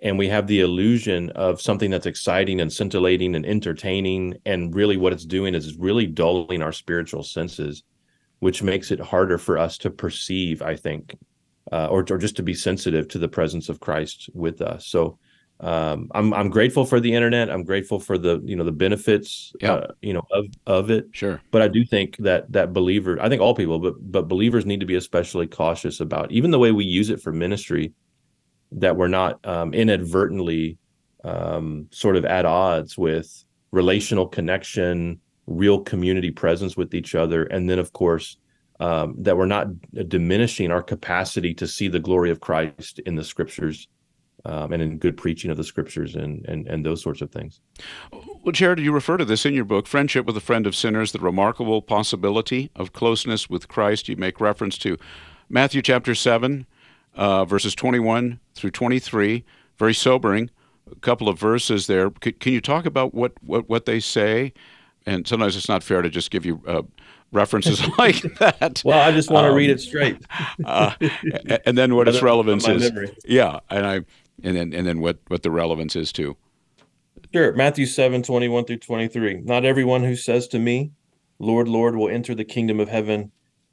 and 0.00 0.16
we 0.16 0.28
have 0.28 0.46
the 0.46 0.60
illusion 0.60 1.30
of 1.30 1.60
something 1.60 1.90
that's 1.90 2.06
exciting 2.06 2.60
and 2.60 2.72
scintillating 2.72 3.34
and 3.34 3.44
entertaining 3.44 4.36
and 4.46 4.72
really 4.76 4.96
what 4.96 5.12
it's 5.12 5.24
doing 5.24 5.56
is 5.56 5.76
really 5.76 6.06
dulling 6.06 6.62
our 6.62 6.70
spiritual 6.70 7.24
senses 7.24 7.82
which 8.38 8.62
makes 8.62 8.92
it 8.92 9.00
harder 9.00 9.38
for 9.38 9.58
us 9.58 9.76
to 9.78 9.90
perceive 9.90 10.62
i 10.62 10.76
think 10.76 11.16
uh, 11.72 11.88
or, 11.90 12.04
or 12.10 12.18
just 12.18 12.36
to 12.36 12.42
be 12.42 12.54
sensitive 12.54 13.08
to 13.08 13.18
the 13.18 13.28
presence 13.28 13.68
of 13.68 13.80
christ 13.80 14.28
with 14.34 14.60
us 14.60 14.86
so 14.86 15.18
um, 15.60 16.10
I'm 16.14 16.34
I'm 16.34 16.50
grateful 16.50 16.84
for 16.84 16.98
the 16.98 17.14
internet. 17.14 17.48
I'm 17.48 17.62
grateful 17.62 18.00
for 18.00 18.18
the 18.18 18.40
you 18.44 18.56
know 18.56 18.64
the 18.64 18.72
benefits 18.72 19.52
yeah. 19.60 19.74
uh, 19.74 19.86
you 20.02 20.12
know 20.12 20.22
of 20.32 20.46
of 20.66 20.90
it. 20.90 21.06
Sure. 21.12 21.40
But 21.52 21.62
I 21.62 21.68
do 21.68 21.84
think 21.84 22.16
that 22.18 22.50
that 22.52 22.72
believer, 22.72 23.20
I 23.20 23.28
think 23.28 23.40
all 23.40 23.54
people, 23.54 23.78
but 23.78 23.94
but 24.10 24.28
believers 24.28 24.66
need 24.66 24.80
to 24.80 24.86
be 24.86 24.96
especially 24.96 25.46
cautious 25.46 26.00
about 26.00 26.32
even 26.32 26.50
the 26.50 26.58
way 26.58 26.72
we 26.72 26.84
use 26.84 27.08
it 27.08 27.22
for 27.22 27.32
ministry 27.32 27.92
that 28.72 28.96
we're 28.96 29.08
not 29.08 29.44
um, 29.46 29.72
inadvertently 29.72 30.76
um, 31.22 31.86
sort 31.92 32.16
of 32.16 32.24
at 32.24 32.44
odds 32.44 32.98
with 32.98 33.44
relational 33.70 34.26
connection, 34.26 35.20
real 35.46 35.80
community 35.80 36.32
presence 36.32 36.76
with 36.76 36.94
each 36.94 37.14
other, 37.14 37.44
and 37.44 37.70
then 37.70 37.78
of 37.78 37.92
course 37.92 38.38
um, 38.80 39.14
that 39.18 39.36
we're 39.36 39.46
not 39.46 39.68
diminishing 40.08 40.70
our 40.70 40.82
capacity 40.82 41.54
to 41.54 41.66
see 41.66 41.88
the 41.88 42.00
glory 42.00 42.30
of 42.30 42.40
Christ 42.40 42.98
in 43.00 43.14
the 43.14 43.24
scriptures. 43.24 43.88
Um, 44.46 44.74
and 44.74 44.82
in 44.82 44.98
good 44.98 45.16
preaching 45.16 45.50
of 45.50 45.56
the 45.56 45.64
scriptures 45.64 46.16
and, 46.16 46.44
and 46.44 46.66
and 46.66 46.84
those 46.84 47.00
sorts 47.00 47.22
of 47.22 47.30
things. 47.30 47.60
Well, 48.12 48.52
Jared, 48.52 48.78
you 48.78 48.92
refer 48.92 49.16
to 49.16 49.24
this 49.24 49.46
in 49.46 49.54
your 49.54 49.64
book, 49.64 49.86
Friendship 49.86 50.26
with 50.26 50.36
a 50.36 50.40
Friend 50.40 50.66
of 50.66 50.76
Sinners, 50.76 51.12
the 51.12 51.18
remarkable 51.18 51.80
possibility 51.80 52.70
of 52.76 52.92
closeness 52.92 53.48
with 53.48 53.68
Christ. 53.68 54.06
You 54.06 54.16
make 54.16 54.42
reference 54.42 54.76
to 54.78 54.98
Matthew 55.48 55.80
chapter 55.80 56.14
7, 56.14 56.66
uh, 57.14 57.44
verses 57.46 57.74
21 57.74 58.40
through 58.54 58.70
23. 58.72 59.44
Very 59.78 59.94
sobering. 59.94 60.50
A 60.90 60.96
couple 60.96 61.28
of 61.28 61.38
verses 61.38 61.86
there. 61.86 62.10
C- 62.22 62.32
can 62.32 62.52
you 62.52 62.60
talk 62.60 62.86
about 62.86 63.14
what, 63.14 63.32
what, 63.42 63.68
what 63.68 63.86
they 63.86 64.00
say? 64.00 64.52
And 65.06 65.26
sometimes 65.26 65.56
it's 65.56 65.68
not 65.68 65.82
fair 65.82 66.02
to 66.02 66.10
just 66.10 66.30
give 66.30 66.44
you 66.44 66.62
uh, 66.66 66.82
references 67.32 67.82
like 67.98 68.22
that. 68.38 68.82
Well, 68.84 69.00
I 69.00 69.12
just 69.12 69.30
want 69.30 69.44
to 69.44 69.50
um, 69.50 69.56
read 69.56 69.70
it 69.70 69.80
straight. 69.80 70.18
uh, 70.64 70.94
and 71.66 71.76
then 71.76 71.94
what 71.94 72.08
its 72.08 72.22
relevance 72.22 72.66
is. 72.68 72.82
Memory. 72.82 73.16
Yeah, 73.24 73.60
and 73.70 73.86
I 73.86 73.94
and 74.42 74.56
then 74.56 74.72
and 74.72 74.86
then 74.86 75.00
what 75.00 75.18
what 75.28 75.42
the 75.42 75.50
relevance 75.50 75.96
is 75.96 76.12
too. 76.12 76.36
Sure. 77.32 77.52
Matthew 77.52 77.86
7, 77.86 78.22
21 78.22 78.64
through 78.64 78.76
23. 78.76 79.40
Not 79.40 79.64
everyone 79.64 80.04
who 80.04 80.14
says 80.14 80.46
to 80.48 80.58
me, 80.60 80.92
Lord, 81.40 81.66
Lord, 81.66 81.96
will 81.96 82.08
enter 82.08 82.32
the 82.32 82.44
kingdom 82.44 82.78
of 82.78 82.88
heaven, 82.88 83.32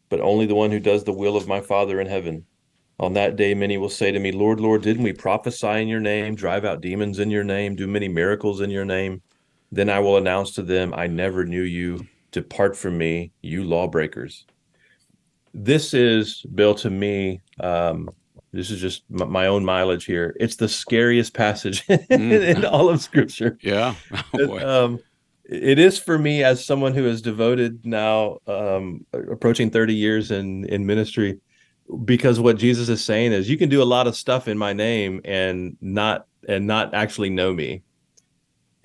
but 0.09 0.19
only 0.19 0.47
the 0.47 0.55
one 0.55 0.71
who 0.71 0.79
does 0.79 1.03
the 1.03 1.13
will 1.13 1.37
of 1.37 1.47
my 1.47 1.61
Father 1.61 2.01
in 2.01 2.07
heaven. 2.07 2.45
On 2.99 3.13
that 3.13 3.35
day, 3.35 3.53
many 3.53 3.77
will 3.77 3.89
say 3.89 4.11
to 4.11 4.19
me, 4.19 4.31
Lord, 4.31 4.59
Lord, 4.59 4.81
didn't 4.81 5.03
we 5.03 5.13
prophesy 5.13 5.67
in 5.67 5.87
your 5.87 5.99
name, 5.99 6.35
drive 6.35 6.65
out 6.65 6.81
demons 6.81 7.19
in 7.19 7.29
your 7.29 7.43
name, 7.43 7.75
do 7.75 7.87
many 7.87 8.07
miracles 8.07 8.61
in 8.61 8.69
your 8.71 8.85
name? 8.85 9.21
Then 9.71 9.89
I 9.89 9.99
will 9.99 10.17
announce 10.17 10.51
to 10.55 10.63
them, 10.63 10.93
I 10.95 11.07
never 11.07 11.45
knew 11.45 11.61
you. 11.61 12.07
Depart 12.31 12.77
from 12.77 12.97
me, 12.97 13.31
you 13.41 13.63
lawbreakers. 13.63 14.45
This 15.53 15.93
is, 15.93 16.45
Bill, 16.55 16.75
to 16.75 16.89
me, 16.89 17.41
um, 17.59 18.09
this 18.53 18.69
is 18.69 18.81
just 18.81 19.03
my 19.09 19.47
own 19.47 19.63
mileage 19.63 20.05
here. 20.05 20.35
It's 20.39 20.57
the 20.57 20.67
scariest 20.67 21.33
passage 21.33 21.85
mm. 21.87 22.09
in 22.09 22.65
all 22.65 22.89
of 22.89 23.01
Scripture. 23.01 23.57
Yeah. 23.61 23.95
Oh, 24.33 24.85
um, 24.85 24.99
it 25.45 25.77
is 25.77 25.99
for 25.99 26.17
me 26.17 26.43
as 26.43 26.63
someone 26.63 26.93
who 26.93 27.03
has 27.03 27.21
devoted 27.21 27.85
now 27.85 28.37
um, 28.47 29.05
approaching 29.13 29.69
30 29.69 29.93
years 29.93 30.31
in 30.31 30.65
in 30.65 30.85
ministry 30.85 31.39
because 32.05 32.39
what 32.39 32.57
Jesus 32.57 32.87
is 32.87 33.03
saying 33.03 33.33
is 33.33 33.49
you 33.49 33.57
can 33.57 33.69
do 33.69 33.81
a 33.81 33.83
lot 33.83 34.07
of 34.07 34.15
stuff 34.15 34.47
in 34.47 34.57
my 34.57 34.71
name 34.71 35.19
and 35.25 35.75
not 35.81 36.27
and 36.47 36.65
not 36.65 36.93
actually 36.93 37.29
know 37.29 37.53
me. 37.53 37.83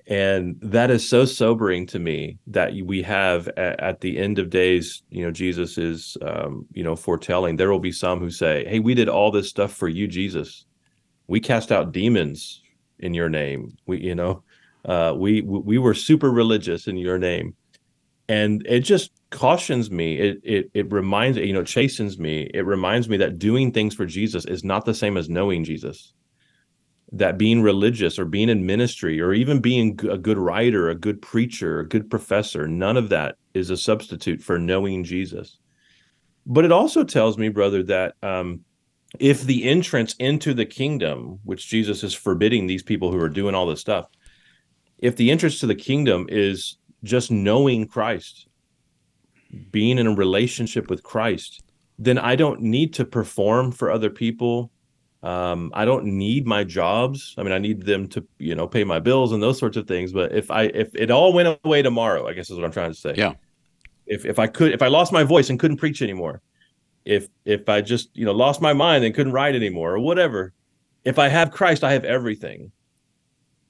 And 0.07 0.57
that 0.61 0.89
is 0.89 1.07
so 1.07 1.25
sobering 1.25 1.85
to 1.87 1.99
me 1.99 2.37
that 2.47 2.73
we 2.85 3.01
have 3.01 3.49
at, 3.49 3.79
at 3.81 3.99
the 3.99 4.17
end 4.17 4.39
of 4.39 4.49
days, 4.49 5.03
you 5.09 5.23
know, 5.25 5.31
Jesus 5.31 5.77
is, 5.77 6.15
um, 6.21 6.65
you 6.71 6.83
know, 6.83 6.95
foretelling 6.95 7.57
there 7.57 7.69
will 7.69 7.79
be 7.79 7.91
some 7.91 8.19
who 8.19 8.29
say, 8.29 8.65
Hey, 8.67 8.79
we 8.79 8.93
did 8.93 9.09
all 9.09 9.31
this 9.31 9.49
stuff 9.49 9.73
for 9.73 9.89
you, 9.89 10.07
Jesus. 10.07 10.65
We 11.27 11.41
cast 11.41 11.73
out 11.73 11.91
demons 11.91 12.61
in 12.99 13.13
your 13.13 13.27
name. 13.27 13.75
We, 13.85 13.99
you 13.99 14.15
know, 14.15 14.43
uh, 14.85 15.13
we, 15.17 15.41
we 15.41 15.77
were 15.77 15.93
super 15.93 16.31
religious 16.31 16.87
in 16.87 16.95
your 16.95 17.17
name. 17.17 17.55
And 18.29 18.65
it 18.65 18.81
just 18.81 19.11
cautions 19.29 19.91
me 19.91 20.17
it 20.17 20.39
it 20.43 20.71
it 20.73 20.91
reminds 20.91 21.37
you 21.37 21.51
know 21.51 21.63
chastens 21.63 22.17
me 22.17 22.49
it 22.53 22.65
reminds 22.65 23.09
me 23.09 23.17
that 23.17 23.37
doing 23.37 23.73
things 23.73 23.93
for 23.93 24.05
jesus 24.05 24.45
is 24.45 24.63
not 24.63 24.85
the 24.85 24.93
same 24.93 25.17
as 25.17 25.27
knowing 25.27 25.65
jesus 25.65 26.13
that 27.11 27.37
being 27.37 27.61
religious 27.61 28.19
or 28.19 28.25
being 28.25 28.49
in 28.49 28.65
ministry 28.65 29.21
or 29.21 29.33
even 29.33 29.59
being 29.59 29.99
a 30.09 30.17
good 30.17 30.37
writer 30.37 30.89
a 30.89 30.95
good 30.95 31.21
preacher 31.21 31.79
a 31.79 31.87
good 31.87 32.09
professor 32.09 32.67
none 32.67 32.97
of 32.97 33.09
that 33.09 33.35
is 33.53 33.69
a 33.69 33.77
substitute 33.77 34.41
for 34.41 34.59
knowing 34.59 35.03
jesus 35.03 35.59
but 36.45 36.65
it 36.65 36.71
also 36.71 37.03
tells 37.03 37.37
me 37.37 37.49
brother 37.49 37.81
that 37.83 38.15
um, 38.23 38.61
if 39.19 39.43
the 39.43 39.63
entrance 39.63 40.15
into 40.19 40.53
the 40.53 40.65
kingdom 40.65 41.39
which 41.43 41.67
jesus 41.67 42.03
is 42.03 42.13
forbidding 42.13 42.67
these 42.67 42.83
people 42.83 43.11
who 43.11 43.19
are 43.19 43.29
doing 43.29 43.55
all 43.55 43.65
this 43.65 43.81
stuff 43.81 44.07
if 44.97 45.15
the 45.15 45.31
entrance 45.31 45.59
to 45.59 45.67
the 45.67 45.75
kingdom 45.75 46.25
is 46.29 46.77
just 47.03 47.31
knowing 47.31 47.87
christ 47.87 48.47
being 49.71 49.97
in 49.97 50.07
a 50.07 50.15
relationship 50.15 50.89
with 50.89 51.03
Christ, 51.03 51.63
then 51.99 52.17
I 52.17 52.35
don't 52.35 52.61
need 52.61 52.93
to 52.95 53.05
perform 53.05 53.71
for 53.71 53.91
other 53.91 54.09
people. 54.09 54.71
Um, 55.23 55.71
I 55.73 55.85
don't 55.85 56.05
need 56.05 56.45
my 56.45 56.63
jobs. 56.63 57.33
I 57.37 57.43
mean, 57.43 57.51
I 57.51 57.57
need 57.57 57.81
them 57.81 58.07
to, 58.09 58.25
you 58.37 58.55
know, 58.55 58.67
pay 58.67 58.83
my 58.83 58.99
bills 58.99 59.31
and 59.31 59.41
those 59.41 59.57
sorts 59.57 59.75
of 59.75 59.87
things. 59.87 60.13
But 60.13 60.31
if 60.33 60.51
I 60.51 60.63
if 60.63 60.93
it 60.95 61.09
all 61.09 61.33
went 61.33 61.59
away 61.63 61.81
tomorrow, 61.81 62.27
I 62.27 62.33
guess 62.33 62.49
is 62.49 62.57
what 62.57 62.65
I'm 62.65 62.71
trying 62.71 62.91
to 62.91 62.97
say. 62.97 63.13
Yeah. 63.17 63.33
If 64.05 64.25
if 64.25 64.39
I 64.39 64.47
could 64.47 64.71
if 64.73 64.81
I 64.81 64.87
lost 64.87 65.11
my 65.11 65.23
voice 65.23 65.49
and 65.49 65.59
couldn't 65.59 65.77
preach 65.77 66.01
anymore, 66.01 66.41
if 67.03 67.27
if 67.45 67.67
I 67.67 67.81
just, 67.81 68.09
you 68.15 68.25
know, 68.25 68.31
lost 68.31 68.61
my 68.61 68.73
mind 68.73 69.03
and 69.03 69.15
couldn't 69.15 69.33
write 69.33 69.55
anymore 69.55 69.93
or 69.93 69.99
whatever, 69.99 70.53
if 71.03 71.17
I 71.17 71.29
have 71.29 71.51
Christ, 71.51 71.83
I 71.83 71.93
have 71.93 72.05
everything. 72.05 72.71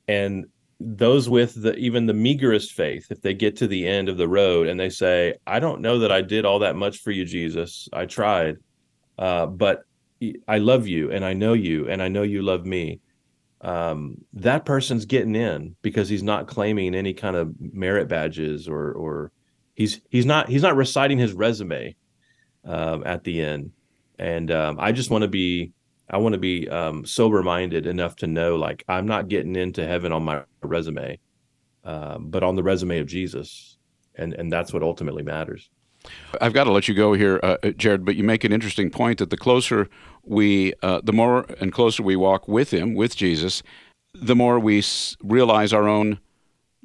And 0.08 0.48
those 0.80 1.28
with 1.30 1.60
the 1.62 1.76
even 1.76 2.06
the 2.06 2.14
meagerest 2.14 2.74
faith 2.74 3.08
if 3.10 3.22
they 3.22 3.34
get 3.34 3.56
to 3.56 3.68
the 3.68 3.88
end 3.88 4.10
of 4.10 4.18
the 4.18 4.28
road 4.28 4.68
and 4.68 4.80
they 4.80 4.90
say 4.90 5.34
i 5.48 5.60
don't 5.60 5.82
know 5.82 5.98
that 5.98 6.12
i 6.12 6.22
did 6.22 6.46
all 6.46 6.60
that 6.60 6.76
much 6.76 7.00
for 7.00 7.10
you 7.10 7.26
jesus 7.26 7.90
i 7.94 8.06
tried 8.06 8.58
uh, 9.18 9.48
but 9.48 9.82
i 10.48 10.58
love 10.58 10.88
you 10.88 11.12
and 11.12 11.24
i 11.24 11.34
know 11.34 11.54
you 11.54 11.88
and 11.90 12.02
i 12.02 12.08
know 12.08 12.24
you 12.24 12.42
love 12.42 12.66
me. 12.66 13.00
Um, 13.62 14.24
that 14.34 14.66
person's 14.66 15.06
getting 15.06 15.36
in 15.36 15.76
because 15.82 16.10
he's 16.10 16.22
not 16.22 16.48
claiming 16.48 16.94
any 16.94 17.14
kind 17.14 17.36
of 17.36 17.56
merit 17.60 18.08
badges 18.08 18.68
or 18.68 18.92
or 18.92 19.32
he's 19.74 20.00
he's 20.10 20.28
not 20.28 20.48
he's 20.48 20.62
not 20.62 20.76
reciting 20.76 21.18
his 21.18 21.34
resume 21.34 21.96
um, 22.66 23.04
at 23.06 23.24
the 23.24 23.42
end. 23.42 23.72
And 24.20 24.52
um, 24.52 24.78
i 24.80 24.92
just 24.92 25.10
want 25.10 25.24
to 25.24 25.28
be 25.28 25.74
I 26.10 26.18
want 26.18 26.34
to 26.34 26.40
be 26.40 26.70
um, 26.70 27.06
sober 27.06 27.44
minded 27.44 27.86
enough 27.86 28.16
to 28.18 28.28
know 28.28 28.56
like 28.56 28.84
I'm 28.88 29.08
not 29.08 29.28
getting 29.28 29.56
into 29.56 29.86
heaven 29.86 30.12
on 30.14 30.24
my 30.24 30.44
resume, 30.62 31.20
um, 31.84 32.30
but 32.30 32.44
on 32.44 32.56
the 32.56 32.64
resume 32.64 33.00
of 33.00 33.08
Jesus, 33.08 33.78
and 34.16 34.34
and 34.34 34.52
that's 34.52 34.72
what 34.72 34.84
ultimately 34.84 35.24
matters. 35.24 35.70
I've 36.41 36.54
got 36.54 36.65
to 36.65 36.72
let 36.72 36.88
you 36.88 36.93
go 36.93 37.13
here, 37.13 37.39
uh, 37.43 37.58
uh, 37.63 37.70
Jared, 37.72 38.06
but 38.06 38.15
you 38.15 38.24
make 38.24 38.43
an 38.43 38.54
interesting 38.54 38.89
point 38.89 39.20
that 39.20 39.30
the 39.30 39.38
closer 39.38 39.89
we, 40.24 40.74
uh, 40.82 41.02
the 41.04 41.13
more 41.13 41.46
and 41.60 41.72
closer 41.72 42.04
we 42.04 42.15
walk 42.15 42.48
with 42.48 42.72
Him, 42.72 42.93
with 42.93 43.15
Jesus, 43.15 43.63
the 44.13 44.36
more 44.36 44.60
we 44.60 44.80
s- 44.80 45.15
realize 45.24 45.74
our 45.74 45.88
own 45.88 46.20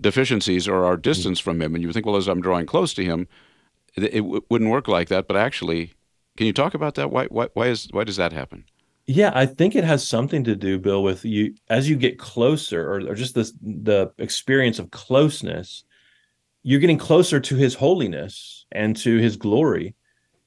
deficiencies 0.01 0.69
or 0.69 0.85
our 0.85 0.97
distance 0.97 1.41
from 1.41 1.61
Him. 1.61 1.75
And 1.75 1.83
you 1.83 1.93
think, 1.93 2.07
well, 2.07 2.17
as 2.17 2.29
I'm 2.29 2.41
drawing 2.41 2.67
close 2.67 2.95
to 2.95 3.05
Him, 3.05 3.29
it, 3.95 4.05
it 4.05 4.21
w- 4.21 4.43
wouldn't 4.49 4.71
work 4.71 4.89
like 4.89 5.09
that. 5.09 5.29
But 5.29 5.37
actually, 5.37 5.93
can 6.37 6.47
you 6.47 6.53
talk 6.53 6.75
about 6.75 6.95
that? 6.95 7.11
Why, 7.11 7.27
why, 7.27 7.49
why, 7.55 7.69
is, 7.69 7.89
why 7.91 8.05
does 8.05 8.17
that 8.17 8.33
happen? 8.33 8.65
Yeah, 9.07 9.33
I 9.35 9.47
think 9.47 9.75
it 9.75 9.85
has 9.85 10.07
something 10.07 10.45
to 10.45 10.55
do, 10.55 10.79
Bill, 10.79 11.03
with 11.03 11.25
you 11.25 11.55
as 11.69 11.91
you 11.91 11.97
get 11.97 12.19
closer, 12.19 12.89
or, 12.89 13.01
or 13.11 13.15
just 13.15 13.35
this 13.35 13.53
the 13.61 14.13
experience 14.19 14.79
of 14.79 14.93
closeness. 14.93 15.85
You're 16.63 16.81
getting 16.81 16.99
closer 16.99 17.41
to 17.41 17.57
His 17.57 17.75
holiness 17.75 18.67
and 18.73 18.97
to 18.99 19.19
His 19.19 19.37
glory, 19.37 19.95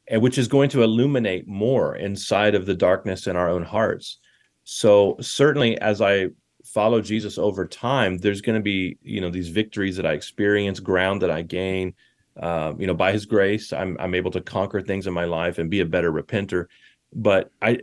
and 0.07 0.21
which 0.21 0.37
is 0.37 0.47
going 0.47 0.69
to 0.69 0.83
illuminate 0.83 1.47
more 1.47 1.95
inside 1.95 2.55
of 2.55 2.65
the 2.65 2.75
darkness 2.75 3.27
in 3.27 3.35
our 3.35 3.49
own 3.49 3.63
hearts. 3.63 4.19
So 4.63 5.17
certainly, 5.19 5.77
as 5.79 6.01
I 6.01 6.29
follow 6.63 7.01
Jesus 7.01 7.37
over 7.37 7.65
time, 7.65 8.17
there's 8.17 8.41
going 8.41 8.57
to 8.57 8.63
be, 8.63 8.97
you 9.01 9.21
know, 9.21 9.29
these 9.29 9.49
victories 9.49 9.97
that 9.97 10.05
I 10.05 10.13
experience, 10.13 10.79
ground 10.79 11.21
that 11.21 11.31
I 11.31 11.41
gain. 11.41 11.93
Uh, 12.39 12.73
you 12.77 12.87
know, 12.87 12.93
by 12.93 13.11
His 13.11 13.25
grace, 13.25 13.71
I'm 13.71 13.95
I'm 13.99 14.15
able 14.15 14.31
to 14.31 14.41
conquer 14.41 14.81
things 14.81 15.07
in 15.07 15.13
my 15.13 15.25
life 15.25 15.57
and 15.57 15.69
be 15.69 15.79
a 15.81 15.85
better 15.85 16.11
repenter. 16.11 16.65
But 17.13 17.49
I, 17.61 17.79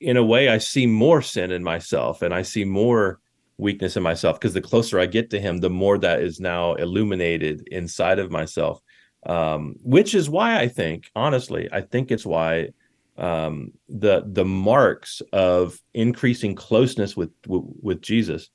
in 0.00 0.16
a 0.16 0.24
way, 0.24 0.48
I 0.48 0.58
see 0.58 0.86
more 0.86 1.20
sin 1.20 1.50
in 1.50 1.62
myself, 1.62 2.22
and 2.22 2.32
I 2.32 2.42
see 2.42 2.64
more 2.64 3.20
weakness 3.58 3.96
in 3.96 4.02
myself 4.02 4.38
because 4.38 4.54
the 4.54 4.60
closer 4.60 4.98
I 4.98 5.06
get 5.06 5.30
to 5.30 5.40
Him, 5.40 5.58
the 5.58 5.70
more 5.70 5.98
that 5.98 6.20
is 6.20 6.40
now 6.40 6.74
illuminated 6.74 7.68
inside 7.70 8.18
of 8.18 8.30
myself. 8.30 8.80
Um, 9.26 9.76
which 9.82 10.14
is 10.14 10.28
why 10.28 10.60
I 10.60 10.68
think, 10.68 11.10
honestly, 11.16 11.68
I 11.72 11.80
think 11.80 12.10
it's 12.10 12.26
why 12.26 12.68
um, 13.16 13.72
the 13.88 14.24
the 14.26 14.44
marks 14.44 15.22
of 15.32 15.80
increasing 15.94 16.54
closeness 16.54 17.16
with 17.16 17.30
with, 17.46 17.62
with 17.80 18.02
Jesus 18.02 18.50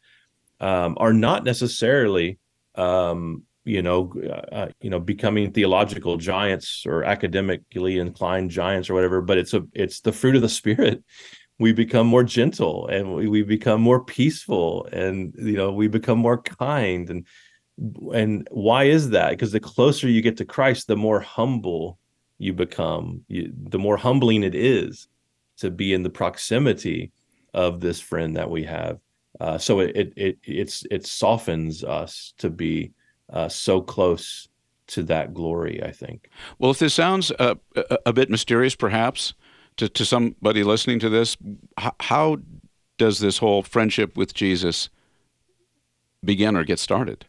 um, 0.59 0.95
are 0.99 1.13
not 1.13 1.43
necessarily 1.43 2.39
um, 2.75 3.43
you 3.65 3.81
know 3.81 4.13
uh, 4.23 4.55
uh, 4.55 4.69
you 4.81 4.89
know 4.89 4.99
becoming 4.99 5.51
theological 5.51 6.17
giants 6.17 6.85
or 6.85 7.03
academically 7.03 7.99
inclined 7.99 8.49
giants 8.49 8.89
or 8.89 8.93
whatever 8.93 9.21
but 9.21 9.37
it's 9.37 9.53
a 9.53 9.63
it's 9.73 10.01
the 10.01 10.11
fruit 10.11 10.35
of 10.35 10.41
the 10.41 10.49
spirit 10.61 11.03
we 11.59 11.73
become 11.73 12.07
more 12.07 12.23
gentle 12.23 12.87
and 12.87 13.13
we, 13.13 13.27
we 13.27 13.43
become 13.43 13.81
more 13.81 14.03
peaceful 14.03 14.87
and 14.91 15.33
you 15.37 15.57
know 15.57 15.71
we 15.71 15.87
become 15.87 16.17
more 16.17 16.41
kind 16.41 17.09
and 17.09 17.25
and 18.13 18.47
why 18.51 18.85
is 18.85 19.09
that 19.11 19.31
because 19.31 19.51
the 19.51 19.59
closer 19.59 20.09
you 20.09 20.21
get 20.21 20.37
to 20.37 20.45
christ 20.45 20.87
the 20.87 20.95
more 20.95 21.19
humble 21.19 21.99
you 22.39 22.53
become, 22.53 23.21
you, 23.27 23.53
the 23.55 23.77
more 23.77 23.97
humbling 23.97 24.43
it 24.43 24.55
is 24.55 25.07
to 25.57 25.69
be 25.69 25.93
in 25.93 26.01
the 26.01 26.09
proximity 26.09 27.11
of 27.53 27.81
this 27.81 27.99
friend 27.99 28.35
that 28.37 28.49
we 28.49 28.63
have. 28.63 28.99
Uh, 29.39 29.57
so 29.57 29.81
it, 29.81 29.95
it 29.95 30.13
it 30.15 30.37
it's 30.43 30.85
it 30.89 31.05
softens 31.05 31.83
us 31.83 32.33
to 32.37 32.49
be 32.49 32.91
uh, 33.31 33.47
so 33.47 33.79
close 33.79 34.47
to 34.87 35.03
that 35.03 35.33
glory. 35.33 35.83
I 35.83 35.91
think. 35.91 36.29
Well, 36.57 36.71
if 36.71 36.79
this 36.79 36.93
sounds 36.93 37.31
uh, 37.37 37.55
a, 37.75 37.97
a, 38.07 38.13
bit 38.13 38.29
mysterious, 38.29 38.75
perhaps 38.75 39.33
to 39.79 39.89
to 39.89 40.05
somebody 40.05 40.63
listening 40.63 40.99
to 40.99 41.09
this, 41.09 41.35
how, 41.77 41.95
how 41.99 42.37
does 42.97 43.19
this 43.19 43.37
whole 43.37 43.63
friendship 43.63 44.15
with 44.15 44.33
Jesus 44.33 44.89
begin 46.23 46.55
or 46.55 46.63
get 46.63 46.79
started? 46.79 47.25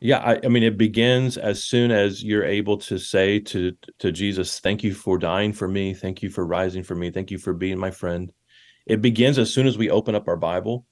Yeah, 0.00 0.18
I, 0.18 0.40
I, 0.42 0.48
mean, 0.48 0.64
it 0.64 0.76
begins 0.76 1.36
as 1.36 1.62
soon 1.62 1.92
as 1.92 2.24
you're 2.24 2.44
able 2.44 2.76
to 2.78 2.98
say 2.98 3.38
to 3.38 3.76
to 4.00 4.10
Jesus, 4.10 4.58
"Thank 4.58 4.82
you 4.82 4.94
for 4.94 5.16
dying 5.16 5.52
for 5.52 5.68
me. 5.68 5.94
Thank 5.94 6.22
you 6.22 6.30
for 6.30 6.44
rising 6.44 6.82
for 6.82 6.96
me. 6.96 7.10
Thank 7.10 7.30
you 7.30 7.38
for 7.38 7.52
being 7.52 7.78
my 7.78 7.92
friend." 7.92 8.32
It 8.86 9.00
begins 9.00 9.38
as 9.38 9.52
soon 9.52 9.66
as 9.66 9.78
we 9.78 9.90
open 9.90 10.14
up 10.14 10.26
our 10.26 10.36
Bible. 10.36 10.86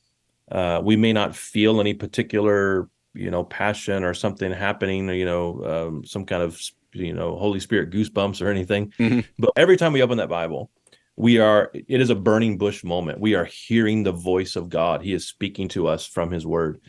Uh, 0.51 0.81
we 0.83 0.96
may 0.96 1.12
not 1.12 1.35
feel 1.35 1.81
any 1.81 1.94
particular, 1.94 2.88
you 3.14 3.31
know, 3.31 3.44
passion 3.44 4.05
or 4.05 4.14
something 4.14 4.53
happening, 4.53 5.09
you 5.09 5.25
know, 5.25 5.64
um, 5.64 6.05
some 6.05 6.25
kind 6.25 6.42
of, 6.42 6.61
you 6.92 7.12
know, 7.12 7.37
Holy 7.37 7.61
Spirit 7.61 7.90
goosebumps 7.90 8.42
or 8.42 8.48
anything. 8.48 8.92
Mm-hmm. 8.98 9.20
But 9.38 9.53
every 9.57 9.76
time 9.76 9.92
we 9.92 10.03
open 10.03 10.18
that 10.18 10.29
Bible, 10.29 10.70
we 11.16 11.38
are. 11.38 11.70
It 11.74 12.00
is 12.00 12.11
a 12.11 12.14
burning 12.14 12.59
bush 12.59 12.85
moment. 12.85 13.20
We 13.20 13.35
are 13.35 13.44
hearing 13.44 14.03
the 14.03 14.12
voice 14.12 14.57
of 14.57 14.68
God. 14.68 15.03
He 15.03 15.12
is 15.12 15.26
speaking 15.26 15.68
to 15.68 15.87
us 15.87 16.07
from 16.07 16.31
His 16.31 16.46
Word 16.46 16.81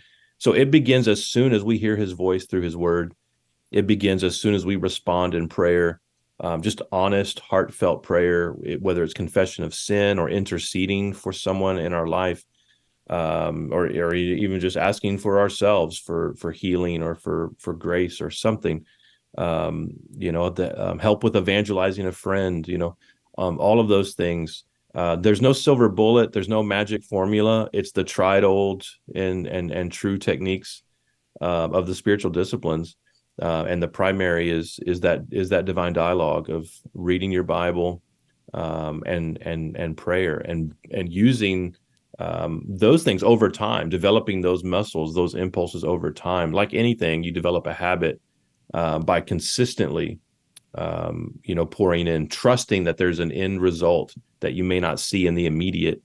so 0.42 0.54
it 0.54 0.72
begins 0.72 1.08
as 1.08 1.24
soon 1.24 1.54
as 1.54 1.64
we 1.64 1.78
hear 1.78 1.96
his 1.96 2.14
voice 2.14 2.48
through 2.48 2.62
his 2.62 2.76
word. 2.76 3.14
It 3.70 3.86
begins 3.86 4.24
as 4.24 4.42
soon 4.42 4.56
as 4.56 4.66
we 4.66 4.76
respond 4.76 5.36
in 5.36 5.48
prayer, 5.48 6.02
um, 6.40 6.64
just 6.64 6.82
honest, 6.92 7.38
heartfelt 7.38 8.02
prayer, 8.02 8.54
whether 8.80 9.04
it's 9.04 9.14
confession 9.14 9.66
of 9.66 9.76
sin 9.76 10.18
or 10.18 10.32
interceding 10.32 11.14
for 11.14 11.32
someone 11.32 11.78
in 11.78 11.94
our 11.94 12.08
life, 12.08 12.44
um, 13.08 13.70
or, 13.72 13.86
or 13.86 14.16
even 14.16 14.60
just 14.60 14.78
asking 14.78 15.20
for 15.20 15.40
ourselves 15.40 16.00
for 16.00 16.34
for 16.40 16.52
healing 16.52 17.04
or 17.04 17.14
for 17.14 17.52
for 17.60 17.76
grace 17.76 18.20
or 18.20 18.32
something. 18.32 18.84
Um, 19.38 19.92
you 20.18 20.32
know, 20.32 20.50
the, 20.50 20.90
um, 20.90 21.00
help 21.00 21.24
with 21.24 21.36
evangelizing 21.36 22.06
a 22.06 22.12
friend. 22.12 22.68
You 22.68 22.78
know, 22.78 22.98
um, 23.38 23.60
all 23.60 23.80
of 23.80 23.88
those 23.88 24.14
things 24.14 24.66
uh, 24.94 25.16
there's 25.16 25.42
no 25.42 25.54
silver 25.54 25.90
bullet. 25.90 26.34
There's 26.34 26.50
no 26.50 26.64
magic 26.64 27.04
formula. 27.04 27.70
It's 27.72 27.92
the 27.92 28.04
tried 28.04 28.44
old 28.44 28.86
and 29.16 29.48
and 29.48 29.72
and 29.72 29.92
true 29.92 30.18
techniques 30.18 30.84
uh, 31.40 31.70
of 31.72 31.88
the 31.88 31.96
spiritual 31.96 32.32
disciplines. 32.32 32.98
Uh, 33.42 33.66
and 33.68 33.82
the 33.82 33.88
primary 33.88 34.50
is 34.50 34.80
is 34.86 35.00
that 35.02 35.22
is 35.32 35.50
that 35.50 35.66
divine 35.66 35.94
dialogue 35.94 36.50
of 36.50 36.70
reading 36.94 37.32
your 37.32 37.44
Bible 37.44 38.02
um, 38.54 39.04
and 39.06 39.38
and 39.42 39.78
and 39.78 39.96
prayer 39.96 40.38
and 40.40 40.74
and 40.92 41.12
using 41.12 41.76
um, 42.20 42.66
those 42.68 43.04
things 43.04 43.24
over 43.24 43.50
time, 43.50 43.88
developing 43.88 44.42
those 44.42 44.64
muscles, 44.64 45.16
those 45.16 45.36
impulses 45.36 45.86
over 45.86 46.12
time. 46.12 46.52
Like 46.52 46.74
anything, 46.74 47.24
you 47.24 47.32
develop 47.32 47.66
a 47.66 47.74
habit 47.74 48.20
uh, 48.74 49.00
by 49.00 49.22
consistently 49.22 50.20
um, 50.76 51.40
you 51.44 51.56
know, 51.56 51.66
pouring 51.66 52.08
in, 52.08 52.28
trusting 52.28 52.86
that 52.86 52.98
there's 52.98 53.20
an 53.20 53.32
end 53.32 53.62
result 53.62 54.16
that 54.40 54.54
you 54.54 54.64
may 54.64 54.80
not 54.80 55.00
see 55.00 55.28
in 55.28 55.36
the 55.36 55.46
immediate. 55.46 56.02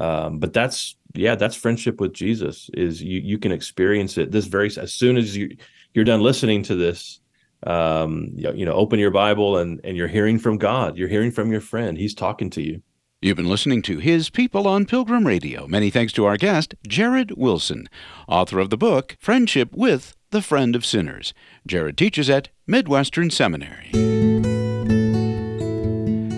Um, 0.00 0.38
but 0.38 0.52
that's 0.52 0.96
yeah, 1.14 1.34
that's 1.34 1.56
friendship 1.56 2.00
with 2.00 2.12
Jesus. 2.12 2.70
Is 2.74 3.02
you 3.02 3.20
you 3.20 3.38
can 3.38 3.52
experience 3.52 4.18
it 4.18 4.30
this 4.30 4.46
very 4.46 4.70
as 4.76 4.92
soon 4.92 5.16
as 5.16 5.36
you 5.36 5.56
you're 5.94 6.04
done 6.04 6.20
listening 6.20 6.62
to 6.64 6.74
this. 6.74 7.20
Um, 7.66 8.30
you 8.36 8.64
know, 8.64 8.74
open 8.74 9.00
your 9.00 9.10
Bible 9.10 9.58
and 9.58 9.80
and 9.82 9.96
you're 9.96 10.08
hearing 10.08 10.38
from 10.38 10.58
God. 10.58 10.96
You're 10.96 11.08
hearing 11.08 11.32
from 11.32 11.50
your 11.50 11.60
friend. 11.60 11.98
He's 11.98 12.14
talking 12.14 12.50
to 12.50 12.62
you. 12.62 12.82
You've 13.20 13.36
been 13.36 13.48
listening 13.48 13.82
to 13.82 13.98
His 13.98 14.30
People 14.30 14.68
on 14.68 14.86
Pilgrim 14.86 15.26
Radio. 15.26 15.66
Many 15.66 15.90
thanks 15.90 16.12
to 16.12 16.24
our 16.24 16.36
guest, 16.36 16.76
Jared 16.86 17.32
Wilson, 17.36 17.88
author 18.28 18.60
of 18.60 18.70
the 18.70 18.76
book 18.76 19.16
Friendship 19.18 19.70
with 19.74 20.14
the 20.30 20.42
Friend 20.42 20.76
of 20.76 20.84
Sinners. 20.84 21.32
Jared 21.66 21.96
teaches 21.96 22.28
at 22.28 22.50
Midwestern 22.66 23.30
Seminary. 23.30 23.88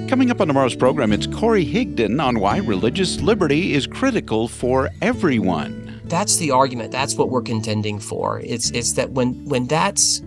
Coming 0.08 0.30
up 0.30 0.40
on 0.40 0.46
tomorrow's 0.46 0.76
program, 0.76 1.12
it's 1.12 1.26
Corey 1.26 1.64
Higdon 1.64 2.22
on 2.22 2.38
why 2.38 2.58
religious 2.58 3.20
liberty 3.20 3.74
is 3.74 3.86
critical 3.88 4.46
for 4.46 4.90
everyone. 5.02 6.00
That's 6.04 6.36
the 6.36 6.52
argument. 6.52 6.92
That's 6.92 7.16
what 7.16 7.30
we're 7.30 7.42
contending 7.42 7.98
for. 7.98 8.40
It's 8.40 8.70
it's 8.70 8.92
that 8.92 9.10
when 9.10 9.44
when 9.44 9.66
that's 9.66 10.22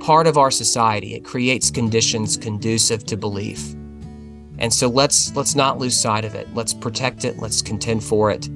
part 0.00 0.26
of 0.26 0.36
our 0.36 0.50
society, 0.50 1.14
it 1.14 1.24
creates 1.24 1.70
conditions 1.70 2.36
conducive 2.36 3.04
to 3.06 3.16
belief. 3.16 3.74
And 4.58 4.72
so 4.72 4.88
let's 4.88 5.34
let's 5.36 5.54
not 5.54 5.78
lose 5.78 5.96
sight 5.96 6.24
of 6.24 6.34
it. 6.34 6.52
Let's 6.54 6.74
protect 6.74 7.24
it. 7.24 7.38
Let's 7.38 7.62
contend 7.62 8.02
for 8.02 8.30
it. 8.30 8.48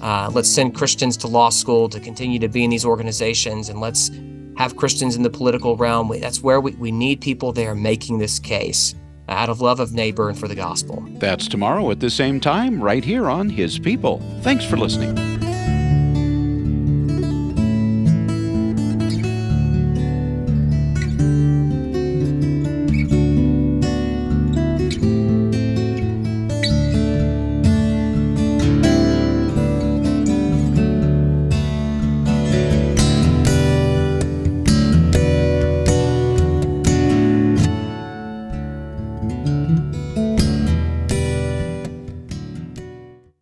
Uh, 0.00 0.30
let's 0.32 0.48
send 0.48 0.74
Christians 0.74 1.16
to 1.18 1.26
law 1.26 1.50
school 1.50 1.88
to 1.88 2.00
continue 2.00 2.38
to 2.38 2.48
be 2.48 2.64
in 2.64 2.70
these 2.70 2.84
organizations, 2.84 3.68
and 3.68 3.80
let's 3.80 4.10
have 4.56 4.76
Christians 4.76 5.16
in 5.16 5.22
the 5.22 5.30
political 5.30 5.76
realm. 5.76 6.10
That's 6.20 6.42
where 6.42 6.60
we, 6.60 6.72
we 6.72 6.90
need 6.90 7.20
people 7.20 7.52
there 7.52 7.74
making 7.74 8.18
this 8.18 8.38
case 8.38 8.94
out 9.28 9.48
of 9.48 9.60
love 9.60 9.80
of 9.80 9.92
neighbor 9.92 10.28
and 10.28 10.38
for 10.38 10.48
the 10.48 10.54
gospel. 10.54 11.04
That's 11.18 11.48
tomorrow 11.48 11.90
at 11.90 12.00
the 12.00 12.10
same 12.10 12.40
time, 12.40 12.82
right 12.82 13.04
here 13.04 13.28
on 13.28 13.48
His 13.48 13.78
People. 13.78 14.20
Thanks 14.42 14.64
for 14.64 14.76
listening. 14.76 15.49